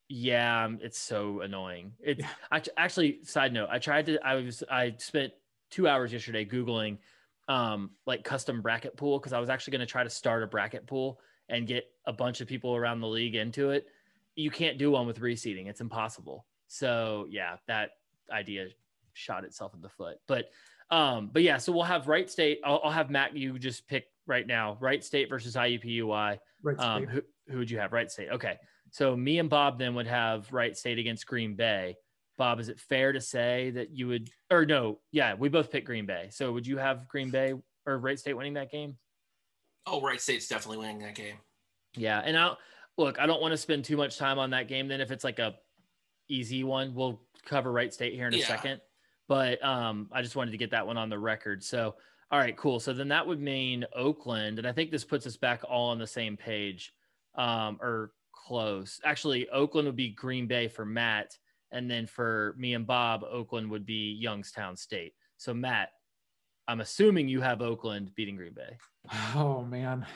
[0.08, 1.92] Yeah, um, it's so annoying.
[2.00, 2.60] It's yeah.
[2.76, 3.68] actually side note.
[3.70, 4.18] I tried to.
[4.24, 5.32] I was I spent
[5.70, 6.98] two hours yesterday googling
[7.50, 10.46] um, like custom bracket pool because I was actually going to try to start a
[10.46, 13.86] bracket pool and get a bunch of people around the league into it.
[14.36, 16.46] You can't do one with reseeding; it's impossible.
[16.68, 17.90] So yeah, that
[18.30, 18.68] idea
[19.14, 20.18] shot itself in the foot.
[20.28, 20.50] But
[20.92, 22.60] um, but yeah, so we'll have Wright State.
[22.64, 23.36] I'll, I'll have Matt.
[23.36, 24.78] You just pick right now.
[24.80, 26.38] Wright State versus IUPUI.
[26.62, 27.92] Right um, who who would you have?
[27.92, 28.28] Wright State.
[28.30, 28.58] Okay.
[28.92, 31.96] So me and Bob then would have Wright State against Green Bay.
[32.40, 35.84] Bob, is it fair to say that you would, or no, yeah, we both picked
[35.84, 36.28] Green Bay.
[36.30, 37.52] So would you have Green Bay
[37.84, 38.96] or Wright State winning that game?
[39.86, 41.34] Oh, Wright State's definitely winning that game.
[41.98, 42.56] Yeah, and I'll
[42.96, 43.18] look.
[43.18, 44.88] I don't want to spend too much time on that game.
[44.88, 45.54] Then if it's like a
[46.30, 48.46] easy one, we'll cover Wright State here in a yeah.
[48.46, 48.80] second.
[49.28, 51.62] But um, I just wanted to get that one on the record.
[51.62, 51.94] So
[52.30, 52.80] all right, cool.
[52.80, 55.98] So then that would mean Oakland, and I think this puts us back all on
[55.98, 56.94] the same page,
[57.34, 58.98] um, or close.
[59.04, 61.36] Actually, Oakland would be Green Bay for Matt
[61.72, 65.14] and then for me and Bob, Oakland would be Youngstown State.
[65.36, 65.90] So Matt,
[66.68, 68.76] I'm assuming you have Oakland beating Green Bay.
[69.34, 70.06] Oh man,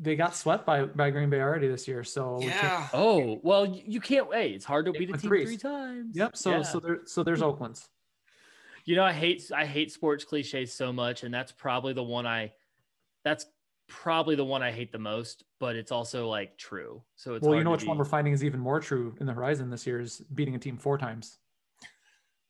[0.00, 2.02] they got swept by by Green Bay already this year.
[2.02, 2.88] So yeah.
[2.92, 4.54] We oh well, you can't wait.
[4.54, 5.48] It's hard to beat a team threes.
[5.48, 6.16] three times.
[6.16, 6.36] Yep.
[6.36, 6.62] So yeah.
[6.62, 7.88] so there so there's Oakland's.
[8.86, 12.26] You know, I hate I hate sports cliches so much, and that's probably the one
[12.26, 12.52] I.
[13.24, 13.46] That's
[13.88, 17.02] probably the one I hate the most, but it's also like true.
[17.16, 17.88] So it's well, you know which be...
[17.88, 20.58] one we're finding is even more true in the horizon this year is beating a
[20.58, 21.38] team four times.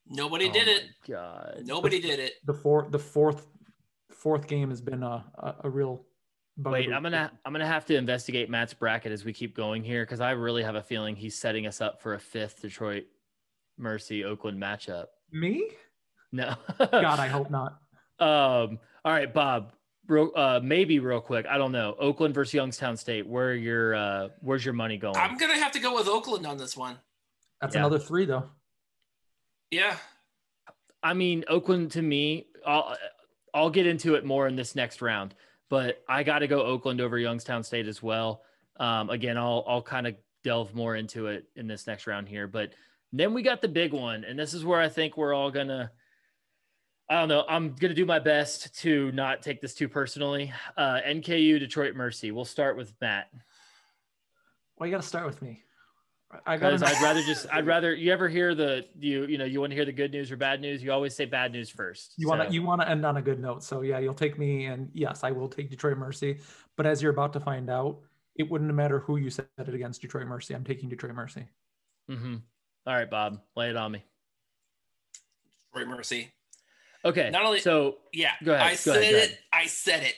[0.07, 0.85] Nobody oh did it.
[1.09, 2.35] God, nobody the, did it.
[2.44, 3.47] The fourth, the fourth,
[4.11, 6.05] fourth game has been a a, a real.
[6.57, 10.05] Wait, I'm gonna I'm gonna have to investigate Matt's bracket as we keep going here
[10.05, 13.05] because I really have a feeling he's setting us up for a fifth Detroit
[13.77, 15.07] Mercy Oakland matchup.
[15.33, 15.68] Me?
[16.31, 16.55] No.
[16.79, 17.79] God, I hope not.
[18.20, 18.79] Um.
[19.05, 19.73] All right, Bob
[20.07, 21.47] real, uh, maybe real quick.
[21.47, 21.95] I don't know.
[21.99, 23.27] Oakland versus Youngstown State.
[23.27, 25.17] Where your uh, where's your money going?
[25.17, 26.99] I'm gonna have to go with Oakland on this one.
[27.61, 27.81] That's yeah.
[27.81, 28.45] another three, though.
[29.71, 29.97] Yeah.
[31.03, 32.97] I mean, Oakland to me, I'll
[33.53, 35.35] I'll get into it more in this next round,
[35.69, 38.43] but I got to go Oakland over Youngstown State as well.
[38.79, 42.47] Um, again, I'll I'll kind of delve more into it in this next round here,
[42.47, 42.73] but
[43.12, 45.90] then we got the big one, and this is where I think we're all gonna
[47.09, 47.45] I don't know.
[47.49, 50.53] I'm going to do my best to not take this too personally.
[50.77, 52.31] Uh, NKU Detroit Mercy.
[52.31, 53.29] We'll start with Matt.
[54.77, 55.62] Well, you got to start with me.
[56.47, 56.83] I got.
[56.83, 57.47] I'd rather just.
[57.53, 57.95] I'd rather.
[57.95, 59.27] You ever hear the you?
[59.27, 60.83] You know, you want to hear the good news or bad news?
[60.83, 62.14] You always say bad news first.
[62.17, 62.53] You want to.
[62.53, 63.62] You want to end on a good note.
[63.62, 66.40] So yeah, you'll take me, and yes, I will take Detroit Mercy.
[66.77, 68.01] But as you're about to find out,
[68.35, 70.55] it wouldn't matter who you said it against Detroit Mercy.
[70.55, 71.47] I'm taking Detroit Mercy.
[72.11, 72.37] Mm-hmm.
[72.87, 74.05] All right, Bob, lay it on me.
[75.73, 76.33] Detroit Mercy.
[77.05, 77.31] Okay.
[77.31, 78.67] Not only so yeah, go ahead.
[78.67, 79.38] I go said ahead, it.
[79.53, 80.14] I said it.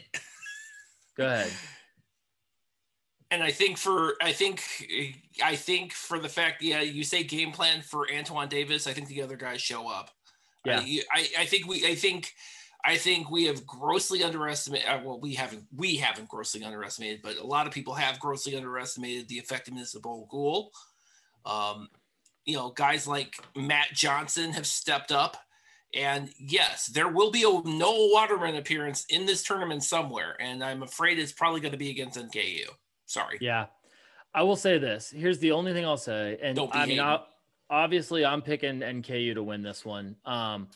[1.16, 1.51] go ahead.
[3.29, 4.62] And I think for I think
[5.42, 9.09] I think for the fact yeah you say game plan for Antoine Davis I think
[9.09, 10.11] the other guys show up.
[10.64, 10.79] Yeah.
[10.79, 12.33] I, I, I think we I think
[12.85, 14.88] I think we have grossly underestimated.
[14.88, 18.57] Uh, well, we haven't we haven't grossly underestimated, but a lot of people have grossly
[18.57, 20.68] underestimated the effectiveness of Bul Kuol.
[21.51, 21.88] Um,
[22.44, 25.37] you know, guys like Matt Johnson have stepped up
[25.96, 30.82] and yes, there will be a Noah Waterman appearance in this tournament somewhere, and I'm
[30.82, 32.66] afraid it's probably going to be against NKU.
[33.06, 33.38] Sorry.
[33.40, 33.66] Yeah,
[34.35, 35.11] I will say this.
[35.11, 37.20] Here's the only thing I'll say, and I mean, I,
[37.70, 40.68] obviously, I'm picking NKU to win this one, um,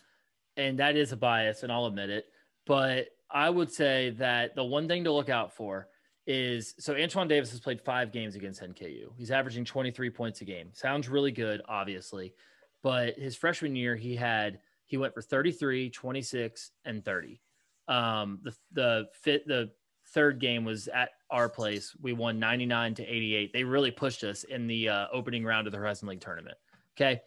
[0.56, 2.26] and that is a bias, and I'll admit it.
[2.66, 5.88] But I would say that the one thing to look out for
[6.26, 9.10] is so Antoine Davis has played five games against NKU.
[9.16, 10.68] He's averaging 23 points a game.
[10.72, 12.34] Sounds really good, obviously,
[12.82, 17.40] but his freshman year he had he went for 33, 26, and 30.
[17.86, 19.70] Um, the the fit the
[20.08, 21.94] third game was at our place.
[22.02, 23.52] We won 99 to 88.
[23.52, 26.58] They really pushed us in the uh, opening round of the Horizon League tournament.
[26.96, 27.20] Okay.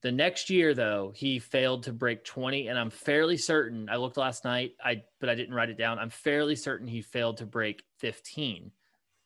[0.00, 3.90] The next year, though, he failed to break 20, and I'm fairly certain.
[3.90, 5.98] I looked last night, I but I didn't write it down.
[5.98, 8.70] I'm fairly certain he failed to break 15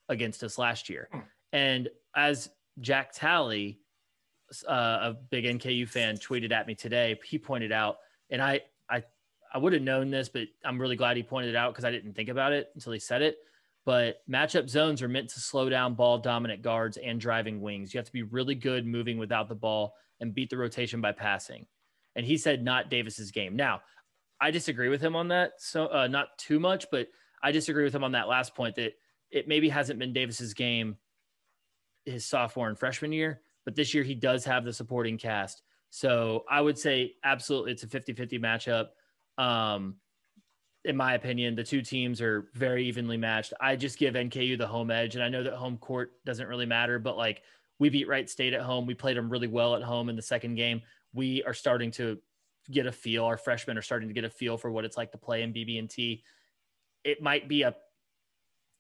[0.09, 1.09] against us last year.
[1.53, 2.49] And as
[2.81, 3.79] Jack Talley,
[4.69, 7.99] uh, a big NKU fan, tweeted at me today, he pointed out,
[8.31, 9.03] and I I
[9.53, 11.91] I would have known this, but I'm really glad he pointed it out because I
[11.91, 13.39] didn't think about it until he said it.
[13.85, 17.93] But matchup zones are meant to slow down ball dominant guards and driving wings.
[17.93, 21.13] You have to be really good moving without the ball and beat the rotation by
[21.13, 21.67] passing.
[22.15, 23.57] And he said not Davis's game.
[23.57, 23.81] Now,
[24.41, 25.55] I disagree with him on that.
[25.59, 27.09] So uh, not too much, but
[27.43, 28.93] I disagree with him on that last point that
[29.31, 30.97] it maybe hasn't been Davis's game
[32.05, 35.63] his sophomore and freshman year, but this year he does have the supporting cast.
[35.91, 39.43] So I would say absolutely it's a 50-50 matchup.
[39.43, 39.97] Um,
[40.85, 43.53] in my opinion, the two teams are very evenly matched.
[43.61, 46.67] I just give NKU the home edge, and I know that home court doesn't really
[46.67, 47.43] matter, but like
[47.79, 50.23] we beat Wright State at home, we played them really well at home in the
[50.23, 50.83] second game.
[51.13, 52.19] We are starting to
[52.71, 53.25] get a feel.
[53.25, 55.53] Our freshmen are starting to get a feel for what it's like to play in
[55.53, 56.25] BB&T.
[57.05, 57.77] It might be a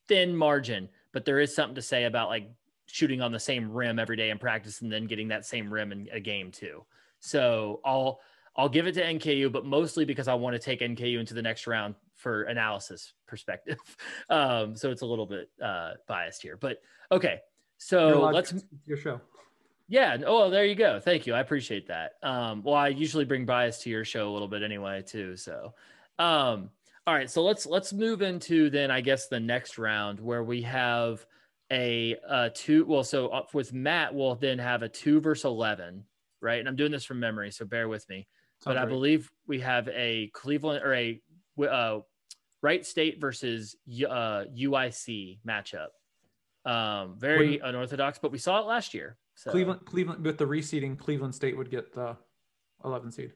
[0.08, 2.50] thin margin, but there is something to say about like
[2.92, 5.92] shooting on the same rim every day in practice and then getting that same rim
[5.92, 6.84] in a game too.
[7.20, 8.20] So I'll
[8.54, 11.40] I'll give it to NKU, but mostly because I want to take NKU into the
[11.40, 13.78] next round for analysis perspective.
[14.30, 16.78] Um, so it's a little bit uh, biased here, but
[17.10, 17.40] okay.
[17.76, 18.54] So let's
[18.86, 19.20] your show.
[19.88, 20.16] Yeah.
[20.26, 21.00] Oh, there you go.
[21.00, 21.34] Thank you.
[21.34, 22.12] I appreciate that.
[22.22, 25.36] Um, well, I usually bring bias to your show a little bit anyway, too.
[25.36, 25.74] So,
[26.18, 26.70] um,
[27.06, 27.28] all right.
[27.28, 31.26] So let's let's move into then I guess the next round where we have
[31.72, 32.84] a uh, two.
[32.84, 36.04] Well, so with Matt, we'll then have a two versus eleven,
[36.40, 36.60] right?
[36.60, 38.28] And I'm doing this from memory, so bear with me
[38.64, 41.20] but I believe we have a Cleveland or a
[41.68, 42.00] uh,
[42.62, 45.88] Wright State versus uh, UIC matchup.
[46.64, 49.16] Um, very Wouldn't, unorthodox, but we saw it last year.
[49.34, 49.50] So.
[49.50, 52.16] Cleveland, Cleveland with the reseeding, Cleveland State would get the
[52.84, 53.32] 11 seed.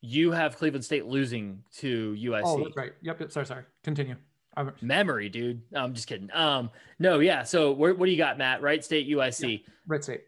[0.00, 2.42] You have Cleveland State losing to UIC.
[2.44, 2.92] Oh, that's right.
[3.02, 3.20] Yep.
[3.20, 3.32] Yep.
[3.32, 3.46] Sorry.
[3.46, 3.64] Sorry.
[3.84, 4.16] Continue.
[4.58, 4.72] I'm...
[4.80, 5.62] Memory, dude.
[5.70, 6.30] No, I'm just kidding.
[6.34, 7.44] Um, no, yeah.
[7.44, 8.60] So where, what do you got, Matt?
[8.60, 9.60] Wright State, USC.
[9.60, 9.72] Yeah.
[9.86, 10.22] Wright State.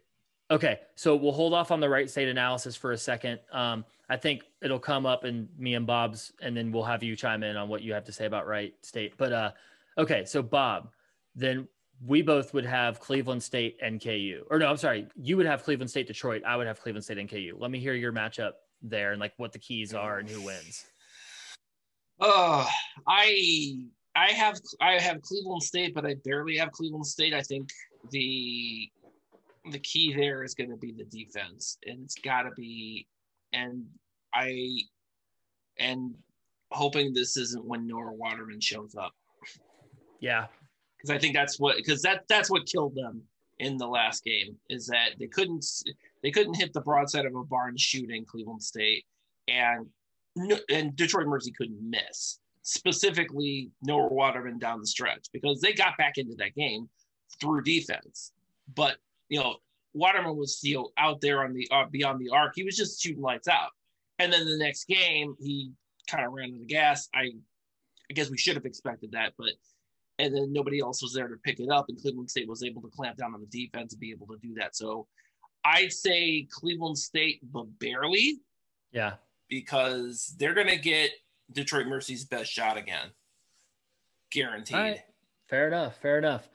[0.50, 3.38] Okay, so we'll hold off on the Wright State analysis for a second.
[3.52, 7.14] Um, I think it'll come up in me and Bob's, and then we'll have you
[7.14, 9.14] chime in on what you have to say about Wright State.
[9.16, 9.50] But uh,
[9.96, 10.90] okay, so Bob,
[11.36, 11.68] then
[12.04, 14.44] we both would have Cleveland State and KU.
[14.50, 16.42] Or no, I'm sorry, you would have Cleveland State Detroit.
[16.44, 17.56] I would have Cleveland State and KU.
[17.56, 20.84] Let me hear your matchup there and like what the keys are and who wins.
[22.18, 22.68] Oh,
[23.06, 23.86] I
[24.20, 27.32] I have I have Cleveland State, but I barely have Cleveland State.
[27.32, 27.70] I think
[28.10, 28.90] the
[29.70, 33.06] the key there is going to be the defense, and it's got to be.
[33.54, 33.86] And
[34.34, 34.80] I,
[35.78, 36.14] and
[36.70, 39.12] hoping this isn't when Noah Waterman shows up.
[40.20, 40.46] Yeah,
[40.98, 43.22] because I think that's what because that that's what killed them
[43.58, 45.64] in the last game is that they couldn't
[46.22, 49.04] they couldn't hit the broadside of a barn shooting Cleveland State
[49.48, 49.86] and
[50.68, 56.18] and Detroit Mercy couldn't miss specifically Noah Waterman down the stretch because they got back
[56.18, 56.88] into that game
[57.40, 58.32] through defense
[58.74, 58.96] but
[59.28, 59.56] you know,
[59.94, 62.52] Waterman was still know, out there on the uh, beyond the arc.
[62.54, 63.70] He was just shooting lights out.
[64.18, 65.72] And then the next game, he
[66.08, 67.08] kind of ran to the gas.
[67.14, 67.30] I,
[68.10, 69.52] I guess we should have expected that, but
[70.18, 72.82] and then nobody else was there to pick it up, and Cleveland State was able
[72.82, 74.76] to clamp down on the defense and be able to do that.
[74.76, 75.06] So
[75.64, 78.40] I'd say Cleveland State, but barely.
[78.92, 79.14] Yeah,
[79.48, 81.10] because they're going to get
[81.52, 83.08] Detroit Mercy's best shot again,
[84.30, 84.76] guaranteed.
[84.76, 85.00] Right.
[85.48, 85.96] Fair enough.
[86.00, 86.48] Fair enough.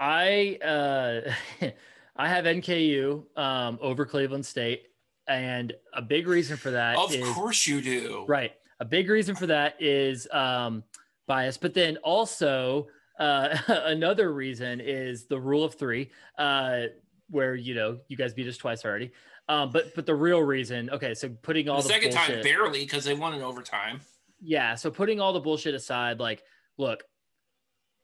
[0.00, 1.32] I uh
[2.16, 4.86] I have NKU um, over Cleveland State,
[5.26, 6.96] and a big reason for that.
[6.96, 8.24] Of is, course, you do.
[8.28, 8.52] Right.
[8.80, 10.84] A big reason for that is um,
[11.26, 12.86] bias, but then also
[13.18, 16.82] uh, another reason is the rule of three, uh,
[17.30, 19.10] where you know you guys beat us twice already.
[19.48, 22.42] Um, but but the real reason, okay, so putting all the, the second bullshit, time
[22.42, 24.00] barely because they won in overtime.
[24.46, 26.42] Yeah, so putting all the bullshit aside, like,
[26.76, 27.02] look,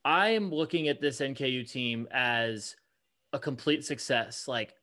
[0.05, 2.76] I am looking at this NKU team as
[3.34, 4.49] a complete success.
[4.49, 4.74] Like,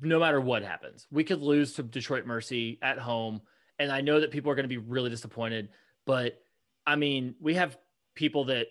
[0.00, 3.40] no matter what happens, we could lose to Detroit Mercy at home.
[3.80, 5.70] And I know that people are going to be really disappointed,
[6.06, 6.40] but
[6.86, 7.76] I mean, we have
[8.14, 8.68] people that,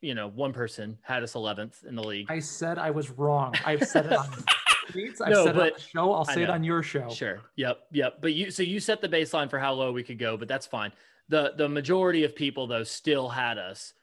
[0.00, 2.26] you know, one person had us 11th in the league.
[2.30, 3.54] I said I was wrong.
[3.64, 4.28] I've said it on
[4.88, 5.20] tweets.
[5.20, 6.12] I've No, said it on the show.
[6.12, 7.08] I'll say it on your show.
[7.10, 7.40] Sure.
[7.56, 7.78] Yep.
[7.92, 8.18] Yep.
[8.20, 10.66] But you, so you set the baseline for how low we could go, but that's
[10.66, 10.92] fine.
[11.28, 13.94] The, the majority of people though still had us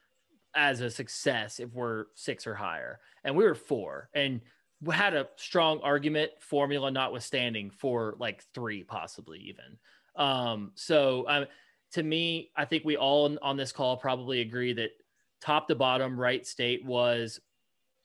[0.56, 3.00] as a success if we're six or higher.
[3.24, 4.42] And we were four and
[4.82, 9.78] we had a strong argument formula notwithstanding for like three, possibly even.
[10.16, 11.46] Um, so um,
[11.94, 14.92] to me, I think we all on- on this call probably agree that
[15.40, 17.40] top to bottom, Wright State was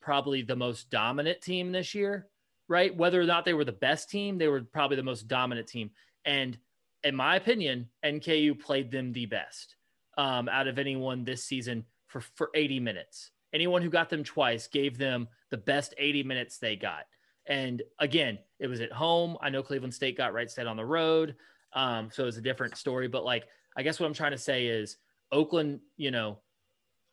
[0.01, 2.29] probably the most dominant team this year,
[2.69, 2.95] right?
[2.95, 5.91] Whether or not they were the best team, they were probably the most dominant team.
[6.25, 6.59] And
[7.05, 9.77] in my opinion, NKU played them the best
[10.19, 13.31] um, out of anyone this season for, for 80 minutes.
[13.53, 17.05] Anyone who got them twice gave them the best 80 minutes they got.
[17.47, 19.37] And again, it was at home.
[19.41, 21.37] I know Cleveland State got Wright State on the road.
[21.73, 23.07] Um, so it's a different story.
[23.07, 23.45] But like,
[23.77, 24.97] I guess what I'm trying to say is
[25.31, 26.39] Oakland, you know,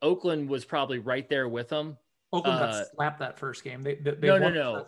[0.02, 1.98] Oakland was probably right there with them.
[2.32, 3.84] Oakland Uh, got slapped that first game.
[3.84, 4.88] They, they, they No, no, no.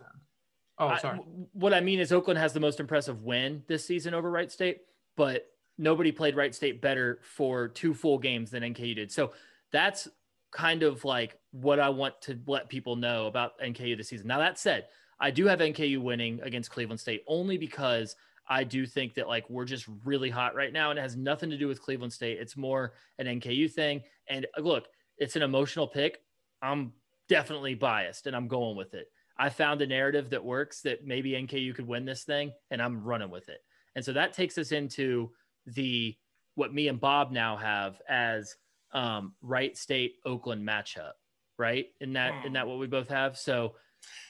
[0.77, 1.17] Oh, sorry.
[1.17, 4.51] w- what I mean is Oakland has the most impressive win this season over Wright
[4.51, 4.81] State,
[5.15, 5.47] but
[5.77, 9.11] nobody played Wright State better for two full games than NKU did.
[9.11, 9.33] So
[9.71, 10.07] that's
[10.51, 14.27] kind of like what I want to let people know about NKU this season.
[14.27, 14.87] Now that said,
[15.19, 18.15] I do have NKU winning against Cleveland State only because
[18.47, 21.49] I do think that like we're just really hot right now and it has nothing
[21.49, 22.37] to do with Cleveland State.
[22.39, 24.03] It's more an NKU thing.
[24.27, 26.21] And uh, look, it's an emotional pick.
[26.61, 26.93] I'm
[27.27, 29.07] definitely biased and I'm going with it.
[29.37, 33.03] I found a narrative that works that maybe NKU could win this thing, and I'm
[33.03, 33.59] running with it.
[33.95, 35.31] And so that takes us into
[35.65, 36.15] the
[36.55, 38.55] what me and Bob now have as
[38.93, 41.13] um, Wright State Oakland matchup,
[41.57, 41.87] right?
[41.99, 43.37] In that, in that what we both have.
[43.37, 43.75] So,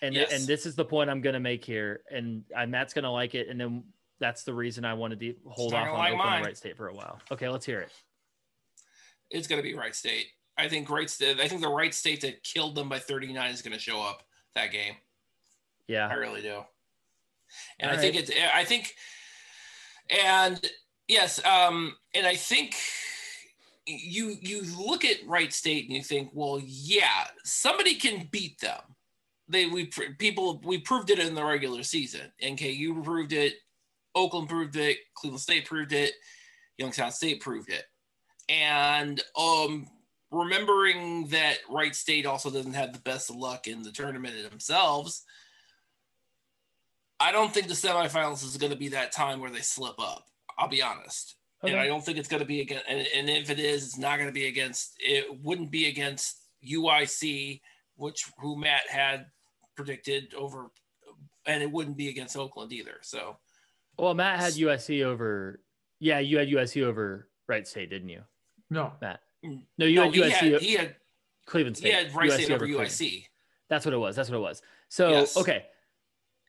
[0.01, 0.31] and Yes.
[0.33, 3.11] and this is the point I'm going to make here, and I, Matt's going to
[3.11, 3.83] like it, and then
[4.19, 6.43] that's the reason I wanted to hold off on like Oakland mine.
[6.43, 7.19] Wright State for a while.
[7.31, 7.91] Okay, let's hear it.
[9.29, 10.27] It's going to be Wright State.
[10.57, 11.39] I think Wright State.
[11.39, 14.23] I think the Wright State that killed them by 39 is going to show up
[14.55, 14.95] that game.
[15.87, 16.61] Yeah, I really do.
[17.79, 18.95] And All I think it's I think
[20.09, 20.59] and
[21.07, 22.75] yes, um, and I think
[23.85, 28.81] you you look at Wright State and you think, well, yeah, somebody can beat them.
[29.47, 32.31] They we people we proved it in the regular season.
[32.43, 33.53] NKU proved it,
[34.15, 36.13] Oakland proved it, Cleveland State proved it,
[36.77, 37.83] Youngstown State proved it.
[38.49, 39.87] And um
[40.35, 45.23] remembering that Wright State also doesn't have the best of luck in the tournament themselves,
[47.19, 50.25] I don't think the semifinals is going to be that time where they slip up.
[50.57, 51.35] I'll be honest.
[51.63, 53.97] And I don't think it's going to be against, and, and if it is, it's
[53.97, 57.59] not going to be against, it wouldn't be against UIC,
[57.95, 59.25] which who Matt had
[59.75, 60.69] predicted over,
[61.47, 62.97] and it wouldn't be against Oakland either.
[63.01, 63.37] So,
[63.97, 65.59] Well, Matt had USC over.
[65.99, 68.21] Yeah, you had USC over Wright State, didn't you,
[68.69, 68.93] No.
[69.01, 69.21] Matt?
[69.77, 70.31] No, you no, had he, USC.
[70.31, 70.95] had, he had,
[71.45, 71.89] Cleveland State.
[71.89, 72.89] he had Wright State over Cleveland.
[72.89, 73.25] UIC.
[73.69, 74.15] That's what it was.
[74.15, 74.61] That's what it was.
[74.89, 75.37] So Yes.
[75.37, 75.65] okay,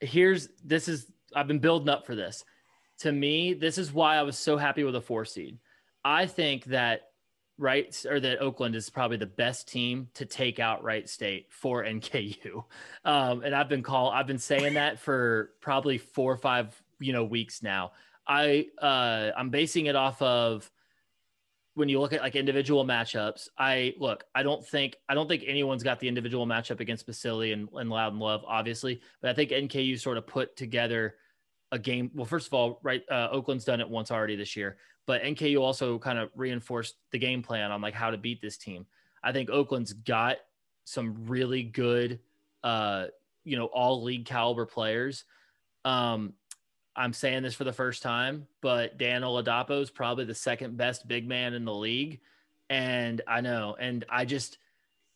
[0.01, 2.45] here's this is I've been building up for this.
[3.01, 5.59] To me, this is why I was so happy with a four seed.
[6.05, 7.11] I think that
[7.59, 11.85] right or that Oakland is probably the best team to take out Wright State for
[11.85, 12.65] NKU.
[13.05, 17.13] Um, and I've been call I've been saying that for probably four or five you
[17.13, 17.93] know weeks now.
[18.27, 20.69] I uh, I'm basing it off of
[21.77, 25.45] when you look at like individual matchups, I look, I don't think I don't think
[25.47, 29.51] anyone's got the individual matchup against Basile and, and Loudon Love, obviously, but I think
[29.51, 31.17] NKU sort of put together
[31.73, 32.11] a game.
[32.15, 35.61] Well, first of all, right, uh, Oakland's done it once already this year, but NKU
[35.61, 38.87] also kind of reinforced the game plan on like how to beat this team.
[39.23, 40.39] I think Oakland's got
[40.85, 42.21] some really good,
[42.65, 43.09] uh,
[43.45, 45.25] you know, all league caliber players.
[45.85, 46.33] Um,
[46.97, 51.07] I'm saying this for the first time, but Dan Oladapo is probably the second best
[51.07, 52.21] big man in the league.
[52.71, 54.59] And I know, and I just,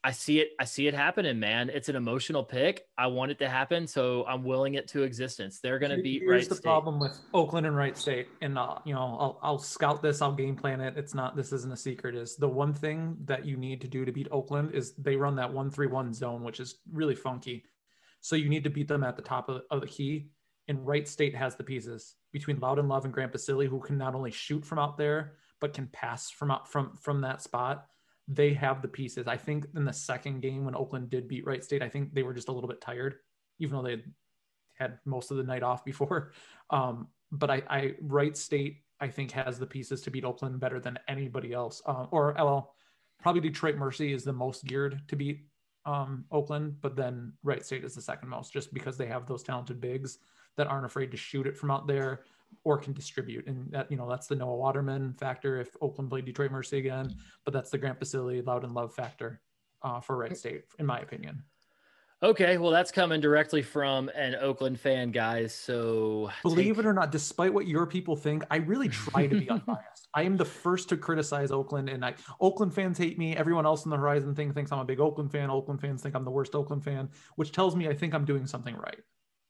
[0.05, 1.69] I see it, I see it happening, man.
[1.69, 2.87] It's an emotional pick.
[2.97, 3.87] I want it to happen.
[3.87, 5.59] So I'm willing it to existence.
[5.59, 6.65] They're going to beat Here's Wright the State.
[6.65, 10.23] problem with Oakland and Wright State, and uh, you know, I'll I'll scout this.
[10.23, 10.97] I'll game plan it.
[10.97, 11.35] It's not.
[11.35, 12.15] This isn't a secret.
[12.15, 15.35] Is the one thing that you need to do to beat Oakland is they run
[15.37, 17.65] that one three one zone, which is really funky.
[18.21, 20.29] So you need to beat them at the top of, of the key.
[20.71, 24.15] And Wright State has the pieces between Loudon Love and Grant Basile, who can not
[24.15, 27.87] only shoot from out there but can pass from out from from that spot.
[28.29, 29.27] They have the pieces.
[29.27, 32.23] I think in the second game when Oakland did beat Wright State, I think they
[32.23, 33.17] were just a little bit tired,
[33.59, 34.05] even though they
[34.79, 36.33] had most of the night off before.
[36.73, 40.79] Um, but I, I Wright State, I think, has the pieces to beat Oakland better
[40.79, 41.83] than anybody else.
[41.85, 42.77] Uh, or well,
[43.21, 45.47] probably Detroit Mercy is the most geared to beat
[45.85, 49.43] um, Oakland, but then Wright State is the second most, just because they have those
[49.43, 50.19] talented bigs
[50.57, 52.21] that aren't afraid to shoot it from out there
[52.65, 53.47] or can distribute.
[53.47, 57.15] And that you know that's the Noah Waterman factor if Oakland played Detroit Mercy again,
[57.45, 59.41] but that's the Grant Basile and Love factor.
[59.83, 61.43] uh, for Wright State, in my opinion.
[62.23, 65.55] Okay, well, that's coming directly from an Oakland fan, guys.
[65.55, 66.85] So believe take...
[66.85, 70.09] it or not, despite what your people think, I really try to be unbiased.
[70.13, 73.37] I am the first to criticize Oakland, and I Oakland fans hate me.
[73.37, 75.49] Everyone else in the Horizon thing thinks I'm a big Oakland fan.
[75.49, 78.47] Oakland fans think I'm the worst Oakland fan, which tells me I think I'm doing
[78.47, 79.01] something right.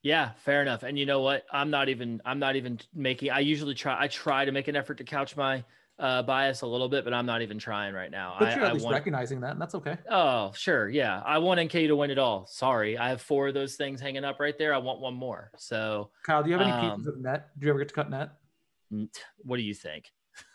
[0.02, 0.82] Yeah, fair enough.
[0.82, 1.44] And you know what?
[1.52, 4.76] I'm not even I'm not even making I usually try I try to make an
[4.76, 5.64] effort to couch my
[6.00, 8.36] uh, bias a little bit, but I'm not even trying right now.
[8.38, 8.94] But you're I, at least want...
[8.94, 9.98] recognizing that, and that's okay.
[10.10, 11.22] Oh, sure, yeah.
[11.24, 12.46] I want NK to win it all.
[12.46, 14.72] Sorry, I have four of those things hanging up right there.
[14.72, 15.50] I want one more.
[15.58, 17.50] So, Kyle, do you have any um, pieces of net?
[17.58, 18.30] Do you ever get to cut net?
[19.42, 20.06] What do you think?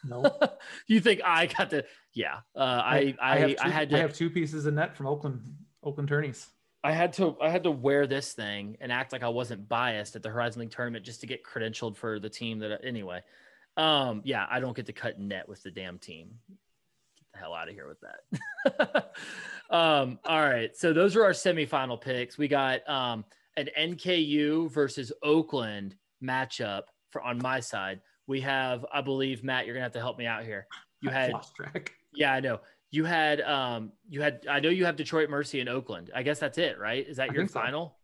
[0.03, 0.25] No.
[0.87, 1.85] you think I got to?
[2.13, 2.37] Yeah.
[2.55, 3.97] Uh, I I, I, have two, I had to.
[3.97, 5.41] I have two pieces of net from Oakland
[5.83, 6.47] Oakland tourneys.
[6.85, 10.15] I had to I had to wear this thing and act like I wasn't biased
[10.15, 13.23] at the Horizon League tournament just to get credentialed for the team that anyway.
[13.75, 16.29] Um, yeah, I don't get to cut net with the damn team.
[16.47, 19.13] Get the hell out of here with that.
[19.75, 20.77] um, all right.
[20.77, 22.37] So those are our semifinal picks.
[22.37, 23.25] We got um,
[23.57, 27.99] an NKU versus Oakland matchup for on my side.
[28.27, 30.67] We have, I believe, Matt, you're gonna have to help me out here.
[31.01, 31.93] You had lost track.
[32.13, 32.59] Yeah, I know.
[32.91, 36.11] You had um you had I know you have Detroit Mercy in Oakland.
[36.15, 37.05] I guess that's it, right?
[37.07, 37.89] Is that your final?
[37.89, 37.95] So.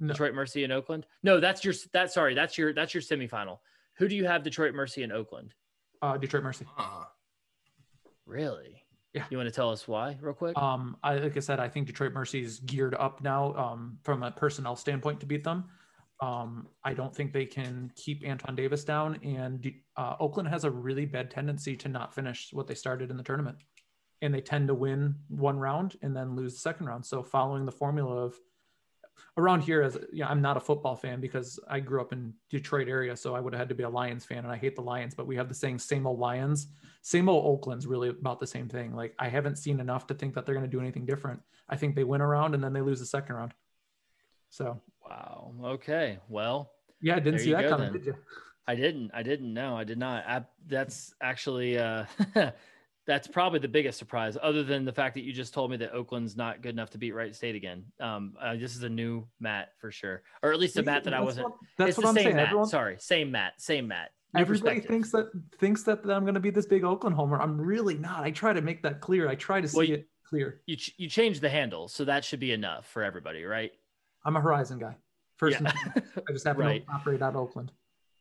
[0.00, 0.12] No.
[0.12, 1.06] Detroit Mercy in Oakland?
[1.22, 3.58] No, that's your that sorry, that's your that's your semifinal.
[3.96, 5.54] Who do you have Detroit Mercy in Oakland?
[6.00, 6.66] Uh, Detroit Mercy.
[6.78, 7.04] Uh,
[8.26, 8.84] really?
[9.14, 9.24] Yeah.
[9.30, 10.56] You want to tell us why, real quick?
[10.56, 14.22] Um, I like I said, I think Detroit Mercy is geared up now um, from
[14.22, 15.64] a personnel standpoint to beat them.
[16.20, 20.70] Um, I don't think they can keep Antoine Davis down, and uh, Oakland has a
[20.70, 23.56] really bad tendency to not finish what they started in the tournament,
[24.22, 27.04] and they tend to win one round and then lose the second round.
[27.04, 28.38] So, following the formula of
[29.36, 32.88] around here as yeah i'm not a football fan because i grew up in detroit
[32.88, 34.82] area so i would have had to be a lions fan and i hate the
[34.82, 36.68] lions but we have the saying same old lions.
[37.02, 38.94] Same old oakland's really about the same thing.
[38.94, 41.40] Like i haven't seen enough to think that they're going to do anything different.
[41.68, 43.54] I think they win a round and then they lose the second round.
[44.50, 44.80] So.
[45.08, 45.54] Wow.
[45.64, 46.18] Okay.
[46.28, 48.14] Well yeah i didn't see that coming did you?
[48.66, 49.12] I didn't.
[49.14, 49.76] I didn't know.
[49.76, 50.26] I did not.
[50.26, 52.04] I, that's actually uh
[53.08, 55.94] that's probably the biggest surprise, other than the fact that you just told me that
[55.94, 57.82] Oakland's not good enough to beat Wright State again.
[57.98, 61.14] Um, uh, this is a new Matt for sure, or at least a Matt that
[61.14, 61.46] I wasn't.
[61.46, 62.36] What, that's what I'm saying.
[62.36, 62.48] Matt.
[62.48, 64.10] Everyone, Sorry, same Matt, same Matt.
[64.36, 67.40] Everybody thinks that thinks that I'm going to be this big Oakland homer.
[67.40, 68.24] I'm really not.
[68.24, 69.26] I try to make that clear.
[69.26, 70.60] I try to see well, it clear.
[70.66, 73.72] You ch- you change the handle, so that should be enough for everybody, right?
[74.22, 74.96] I'm a Horizon guy.
[75.36, 75.72] First, yeah.
[75.96, 76.86] I just happen right.
[76.86, 77.72] to operate out of Oakland.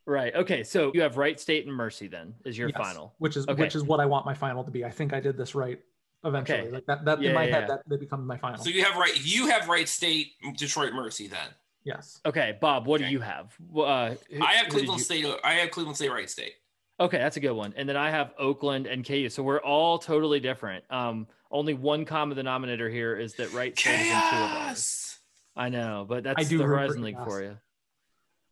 [0.08, 0.34] Right.
[0.34, 0.64] Okay.
[0.64, 3.62] So you have Wright State and Mercy then is your yes, final, which is okay.
[3.62, 4.86] which is what I want my final to be.
[4.86, 5.80] I think I did this right
[6.24, 6.60] eventually.
[6.60, 6.72] Okay.
[6.72, 7.76] Like that, that yeah, in my yeah, head, yeah.
[7.76, 8.58] that they become my final.
[8.64, 9.14] So you have right.
[9.22, 11.50] You have Wright State, Detroit Mercy then.
[11.84, 12.22] Yes.
[12.26, 12.88] Okay, Bob.
[12.88, 13.10] What okay.
[13.10, 13.54] do you have?
[13.76, 15.26] Uh, who, I have Cleveland State.
[15.44, 16.54] I have Cleveland State, Wright State.
[17.02, 17.74] Okay, that's a good one.
[17.76, 19.28] And then I have Oakland and KU.
[19.30, 20.86] So we're all totally different.
[20.90, 25.18] Um, only one common denominator here is that Wright State is in two of ours.
[25.56, 27.58] I know, but that's the Horizon League for you.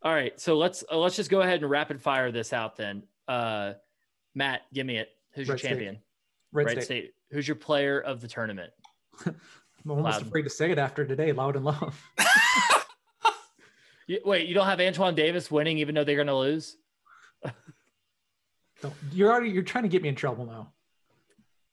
[0.06, 3.02] All right, so let's uh, let's just go ahead and rapid fire this out then.
[3.28, 3.74] Uh,
[4.36, 5.10] Matt, give me it.
[5.34, 5.98] Who's Red your champion?
[6.52, 6.86] Red, Red State.
[6.86, 7.14] State.
[7.32, 8.72] Who's your player of the tournament?
[9.26, 9.36] I'm
[9.90, 10.28] almost Loud.
[10.28, 11.32] afraid to say it after today.
[11.32, 12.00] Loudon Love.
[14.08, 16.78] you, wait, you don't have Antoine Davis winning, even though they're going to lose.
[19.12, 20.72] you're already you're trying to get me in trouble now.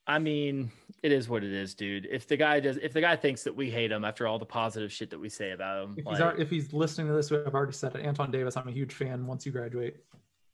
[0.07, 0.71] I mean,
[1.03, 2.07] it is what it is, dude.
[2.11, 4.47] If the guy does, if the guy thinks that we hate him after all the
[4.47, 7.31] positive shit that we say about him, if, like, he's, if he's listening to this,
[7.31, 8.07] I've already said it.
[8.07, 9.27] Antoine Davis, I'm a huge fan.
[9.27, 9.97] Once you graduate,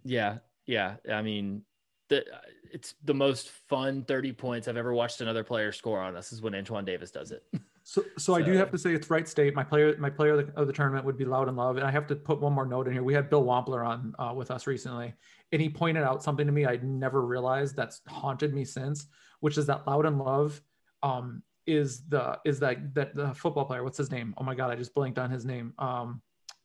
[0.05, 0.97] yeah, yeah.
[1.11, 1.63] I mean,
[2.09, 2.25] the
[2.71, 6.43] it's the most fun 30 points I've ever watched another player score on us is
[6.43, 7.45] when Antoine Davis does it.
[7.83, 9.55] So, so, so, I do have to say it's Wright State.
[9.55, 11.91] My player, my player of the, of the, tournament would be Loudon Love, and I
[11.91, 13.03] have to put one more note in here.
[13.03, 15.15] We had Bill Wampler on uh, with us recently,
[15.53, 19.07] and he pointed out something to me I'd never realized that's haunted me since
[19.41, 20.61] which is that Loudon Love
[21.03, 23.85] um, is the is that that the football player.
[23.85, 24.35] What's his name?
[24.39, 25.75] Oh my god, I just blanked on his name.
[25.79, 26.23] Um,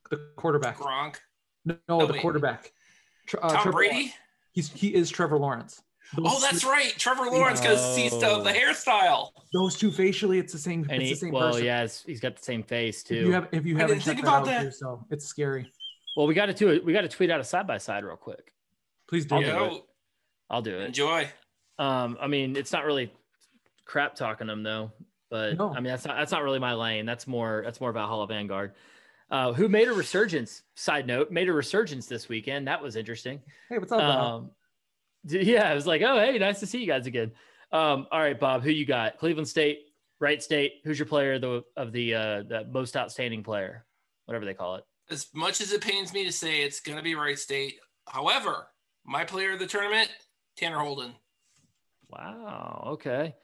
[0.10, 0.78] the quarterback.
[0.78, 1.18] Gronk.
[1.66, 2.22] No, no, no the wait.
[2.22, 2.72] quarterback.
[3.42, 3.94] Uh, Tom Trevor Brady.
[3.94, 4.14] Lawrence.
[4.52, 5.82] He's he is Trevor Lawrence.
[6.16, 7.96] Those oh, that's two, right, Trevor Lawrence, because oh.
[7.96, 9.30] he's the, the hairstyle.
[9.52, 10.86] Those two facially, it's the same.
[10.90, 11.66] And it's he, the same well, person.
[11.66, 13.16] yeah, he's got the same face too.
[13.16, 14.76] If you have, if you haven't think about that, that.
[14.76, 15.72] so it's scary.
[16.16, 16.86] Well, we got to do it.
[16.86, 18.54] We got to tweet out a side by side real quick.
[19.08, 19.36] Please do.
[19.36, 19.84] I'll do it.
[20.50, 20.86] I'll do it.
[20.88, 21.28] Enjoy.
[21.80, 23.12] Um, I mean, it's not really
[23.86, 24.92] crap talking them though.
[25.30, 25.72] But no.
[25.72, 27.08] I mean, that's not that's not really my lane.
[27.08, 28.74] That's more that's more Valhalla Vanguard.
[29.32, 30.62] Uh, who made a resurgence?
[30.76, 32.68] Side note, made a resurgence this weekend.
[32.68, 33.42] That was interesting.
[33.68, 34.00] Hey, what's up?
[34.00, 34.52] Um,
[35.24, 37.32] yeah, I was like, oh, hey, nice to see you guys again.
[37.72, 39.18] Um, all right, Bob, who you got?
[39.18, 39.88] Cleveland State,
[40.20, 40.74] Wright State.
[40.84, 43.86] Who's your player of the of the uh, the most outstanding player,
[44.26, 44.84] whatever they call it?
[45.10, 47.80] As much as it pains me to say, it's going to be Wright State.
[48.08, 48.68] However,
[49.04, 50.12] my player of the tournament,
[50.58, 51.16] Tanner Holden.
[52.18, 52.84] Wow.
[52.94, 53.36] Okay.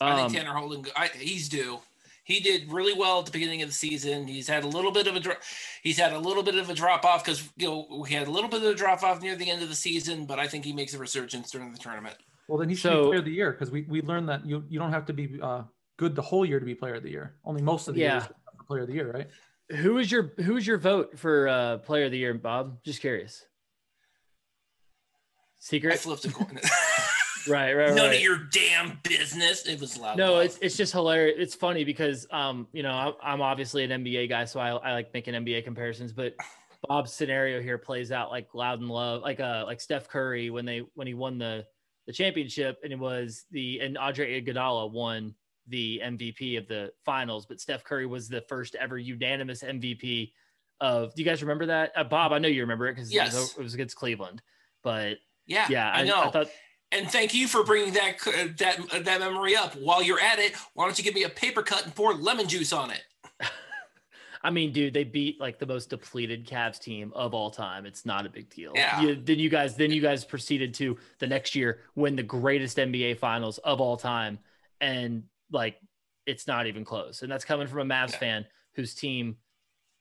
[0.00, 1.78] I Um, think Tanner Holden, I, he's due.
[2.24, 4.26] He did really well at the beginning of the season.
[4.26, 5.36] He's had a little bit of a dro-
[5.82, 8.30] he's had a little bit of a drop off because you know we had a
[8.30, 10.64] little bit of a drop off near the end of the season, but I think
[10.64, 12.16] he makes a resurgence during the tournament.
[12.48, 14.44] Well, then he should So- be player of the year because we, we learned that
[14.44, 15.62] you you don't have to be uh,
[15.98, 17.36] good the whole year to be player of the year.
[17.44, 18.14] Only most of the Yeah.
[18.22, 18.28] year
[18.66, 19.28] player of the year, right?
[19.80, 22.82] who is your who's your vote for uh, player of the year, Bob?
[22.84, 23.44] Just curious.
[25.60, 25.92] Secret.
[25.94, 26.58] I flipped a coin.
[27.48, 28.16] right, right, None right.
[28.16, 29.66] of your damn business.
[29.66, 30.16] It was loud.
[30.16, 30.44] no, love.
[30.44, 31.36] it's it's just hilarious.
[31.38, 34.92] It's funny because um, you know, I'm, I'm obviously an NBA guy, so I, I
[34.92, 36.12] like making NBA comparisons.
[36.12, 36.34] But
[36.88, 40.82] Bob's scenario here plays out like Loudon Love, like uh, like Steph Curry when they
[40.94, 41.64] when he won the
[42.06, 45.34] the championship, and it was the and Andre Iguodala won
[45.68, 50.30] the MVP of the finals, but Steph Curry was the first ever unanimous MVP
[50.80, 51.14] of.
[51.14, 52.32] Do you guys remember that, uh, Bob?
[52.32, 53.34] I know you remember it because it, Yes.
[53.34, 54.42] was, it was against Cleveland.
[54.84, 55.16] But
[55.46, 56.20] yeah, yeah, I, know.
[56.22, 56.48] I thought
[56.92, 58.18] and thank you for bringing that
[58.58, 59.74] that that memory up.
[59.76, 62.48] While you're at it, why don't you give me a paper cut and pour lemon
[62.48, 63.02] juice on it?
[64.42, 67.84] I mean, dude, they beat like the most depleted Cavs team of all time.
[67.84, 68.72] It's not a big deal.
[68.76, 69.00] Yeah.
[69.00, 72.76] You, then you guys, then you guys proceeded to the next year win the greatest
[72.76, 74.38] NBA Finals of all time,
[74.80, 75.80] and like
[76.26, 77.22] it's not even close.
[77.22, 78.18] And that's coming from a Mavs Yeah.
[78.18, 79.36] fan whose team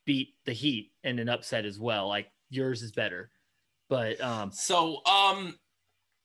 [0.06, 2.08] beat the Heat in an upset as well.
[2.08, 3.32] Like yours is better,
[3.90, 5.58] but um, So, um,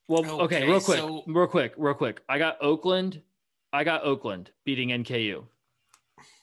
[0.07, 2.21] well, okay, Okay, real quick, so- real quick, real quick.
[2.27, 3.21] I got Oakland.
[3.73, 5.45] I got Oakland beating NKU.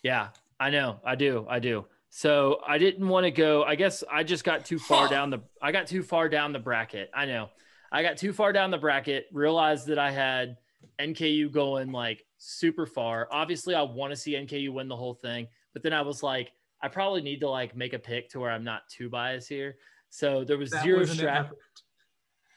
[0.02, 0.28] Yeah,
[0.58, 1.00] I know.
[1.04, 1.46] I do.
[1.48, 1.84] I do.
[2.10, 3.64] So I didn't want to go.
[3.64, 5.40] I guess I just got too far down the.
[5.60, 7.10] I got too far down the bracket.
[7.14, 7.50] I know.
[7.92, 9.26] I got too far down the bracket.
[9.32, 10.56] Realized that I had
[10.98, 13.28] NKU going like super far.
[13.30, 16.52] Obviously, I want to see NKU win the whole thing, but then I was like,
[16.80, 19.76] I probably need to like make a pick to where I'm not too biased here.
[20.10, 21.52] So there was That zero strap.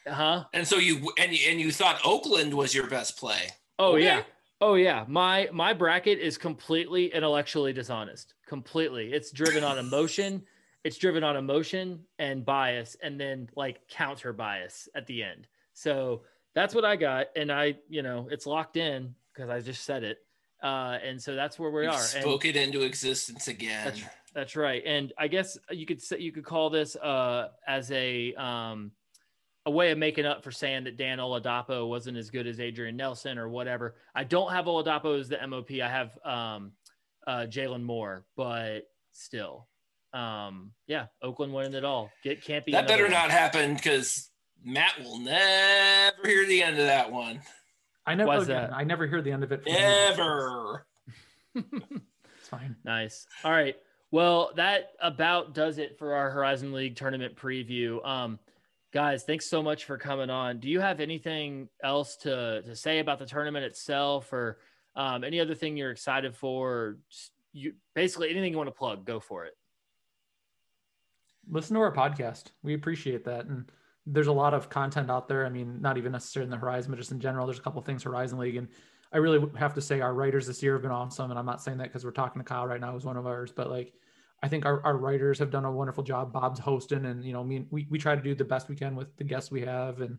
[0.07, 0.45] Huh?
[0.53, 3.49] and so you and you, and you thought Oakland was your best play.
[3.79, 4.03] Oh Okay.
[4.05, 4.23] yeah.
[4.59, 5.05] Oh yeah.
[5.07, 8.33] My my bracket is completely intellectually dishonest.
[8.47, 9.13] Completely.
[9.13, 10.43] It's driven on emotion.
[10.83, 15.47] It's driven on emotion and bias and then like counter bias at the end.
[15.73, 16.23] So
[16.55, 20.03] that's what I got and I, you know, it's locked in because I just said
[20.03, 20.17] it.
[20.63, 21.93] Uh and so that's where we You are.
[21.99, 23.85] And spoke it into existence again.
[23.85, 24.81] That's- that's right.
[24.85, 28.91] And I guess you could say you could call this uh as a um
[29.65, 32.95] a way of making up for saying that Dan Oladapo wasn't as good as Adrian
[32.97, 33.95] Nelson or whatever.
[34.15, 35.71] I don't have Oladapo as the MOP.
[35.71, 36.71] I have um
[37.27, 38.81] uh Jalen Moore, but
[39.11, 39.67] still.
[40.13, 42.11] Um yeah, Oakland winning it all.
[42.23, 43.11] Get can't be that better one.
[43.11, 44.29] not happen because
[44.63, 47.41] Matt will never hear the end of that one.
[48.05, 48.73] I never again, that?
[48.73, 49.63] I never hear the end of it.
[49.63, 49.73] from.
[49.73, 50.85] Ever.
[52.39, 52.75] It's fine.
[52.83, 53.27] Nice.
[53.43, 53.75] All right.
[54.09, 58.05] Well, that about does it for our Horizon League tournament preview.
[58.05, 58.39] Um,
[58.93, 60.59] guys, thanks so much for coming on.
[60.59, 64.59] Do you have anything else to to say about the tournament itself, or
[64.95, 66.97] um, any other thing you're excited for?
[67.53, 69.53] You basically anything you want to plug, go for it.
[71.49, 72.45] listen to our podcast.
[72.63, 73.45] We appreciate that.
[73.45, 73.71] And
[74.05, 75.45] there's a lot of content out there.
[75.45, 77.81] I mean, not even necessarily in the Horizon, but just in general, there's a couple
[77.81, 78.55] things Horizon League.
[78.55, 78.67] And
[79.13, 81.29] I really have to say our writers this year have been awesome.
[81.29, 83.27] And I'm not saying that because we're talking to Kyle right now, who's one of
[83.27, 83.93] ours, but like,
[84.43, 86.33] I think our, our writers have done a wonderful job.
[86.33, 88.95] Bob's hosting and, you know, me, we, we try to do the best we can
[88.95, 90.01] with the guests we have.
[90.01, 90.17] And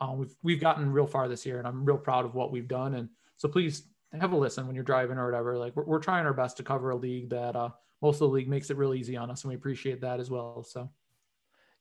[0.00, 2.66] um, we've, we've gotten real far this year and I'm real proud of what we've
[2.66, 2.94] done.
[2.94, 3.84] And so please
[4.18, 5.56] have a listen when you're driving or whatever.
[5.56, 7.70] Like we're, we're trying our best to cover a league that uh,
[8.02, 9.44] most of the league makes it real easy on us.
[9.44, 10.64] And we appreciate that as well.
[10.64, 10.90] So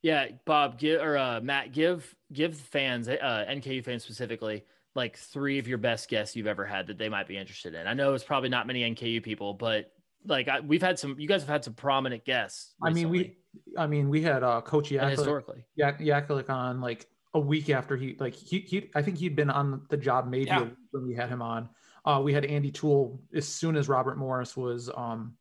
[0.04, 4.64] Yeah, Bob, give or uh, Matt, give give fans, uh, NKU fans specifically,
[4.94, 7.88] like three of your best guests you've ever had that they might be interested in.
[7.88, 9.92] I know it's probably not many NKU people, but
[10.26, 11.16] like I, we've had some.
[11.20, 12.76] You guys have had some prominent guests.
[12.84, 13.38] I mean, we,
[13.78, 15.66] I mean, we had uh, Coach Yaklich, historically.
[15.76, 19.50] Yak, Yaklich on like a week after he, like he, he, I think he'd been
[19.50, 20.62] on the job maybe Yeah.
[20.62, 21.70] a week when we had him on.
[22.06, 25.36] Uh, we had Andy Toole as soon as Robert Morris was, um,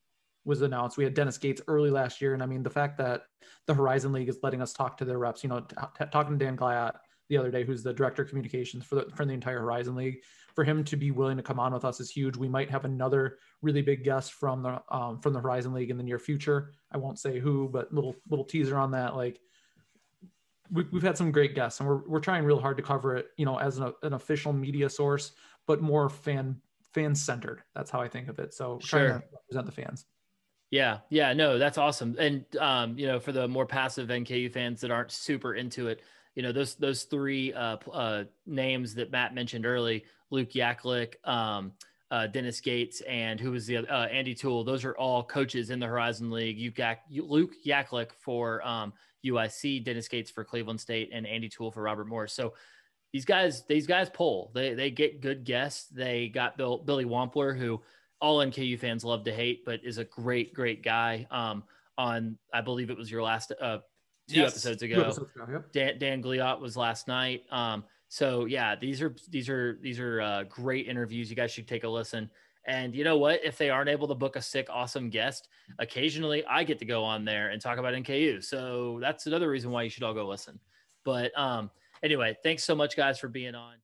[0.44, 0.96] was announced.
[0.96, 3.22] We had Dennis Gates early last year, and I mean the fact that
[3.66, 5.42] the Horizon League is letting us talk to their reps.
[5.42, 6.92] You know, t- t- talking to Dan Glayat
[7.28, 10.22] the other day, who's the director of communications for the for the entire Horizon League,
[10.58, 12.36] for him to be willing to come on with us is huge.
[12.36, 15.96] We might have another really big guest from the um, from the Horizon League in
[15.96, 16.72] the near future.
[16.90, 19.14] I won't say who, but little little teaser on that.
[19.14, 19.38] Like
[20.72, 23.28] we, we've had some great guests, and we're we're trying real hard to cover it.
[23.36, 25.30] You know, as an, an official media source,
[25.68, 26.60] but more fan
[26.92, 27.62] fan centered.
[27.76, 28.52] That's how I think of it.
[28.52, 28.98] So Sure.
[29.10, 30.06] to represent the fans.
[30.72, 32.16] Yeah, yeah, no, that's awesome.
[32.18, 36.02] And um, you know, for the more passive NKU fans that aren't super into it,
[36.38, 41.72] you know, those those three uh, uh, names that Matt mentioned early, Luke Yaklich, um,
[42.12, 44.62] uh, Dennis Gates, and who was the other, uh, Andy Toole.
[44.62, 46.56] Those are all coaches in the Horizon League.
[46.56, 48.92] You've got Luke Yaklich for um,
[49.26, 52.34] UIC, Dennis Gates for Cleveland State, and Andy Toole for Robert Morris.
[52.34, 52.54] So
[53.12, 54.52] these guys, these guys pull.
[54.54, 55.88] They they get good guests.
[55.88, 57.82] They got Bill Billy Wampler, who
[58.20, 61.26] all NKU fans love to hate, but is a great, great guy.
[61.32, 61.64] Um,
[61.98, 63.78] on I believe it was your last uh
[64.28, 64.52] two yes.
[64.52, 64.96] episodes ago.
[64.96, 65.72] Two episodes ago yep.
[65.72, 67.44] Dan Dan Gliot was last night.
[67.50, 71.30] Um, so yeah, these are these are these are uh, great interviews.
[71.30, 72.30] You guys should take a listen.
[72.64, 73.40] And you know what?
[73.42, 75.48] If they aren't able to book a sick, awesome guest,
[75.78, 78.44] occasionally I get to go on there and talk about NKU.
[78.44, 80.60] So that's another reason why you should all go listen.
[81.02, 81.70] But um,
[82.02, 83.76] anyway, thanks so much, guys, for being on.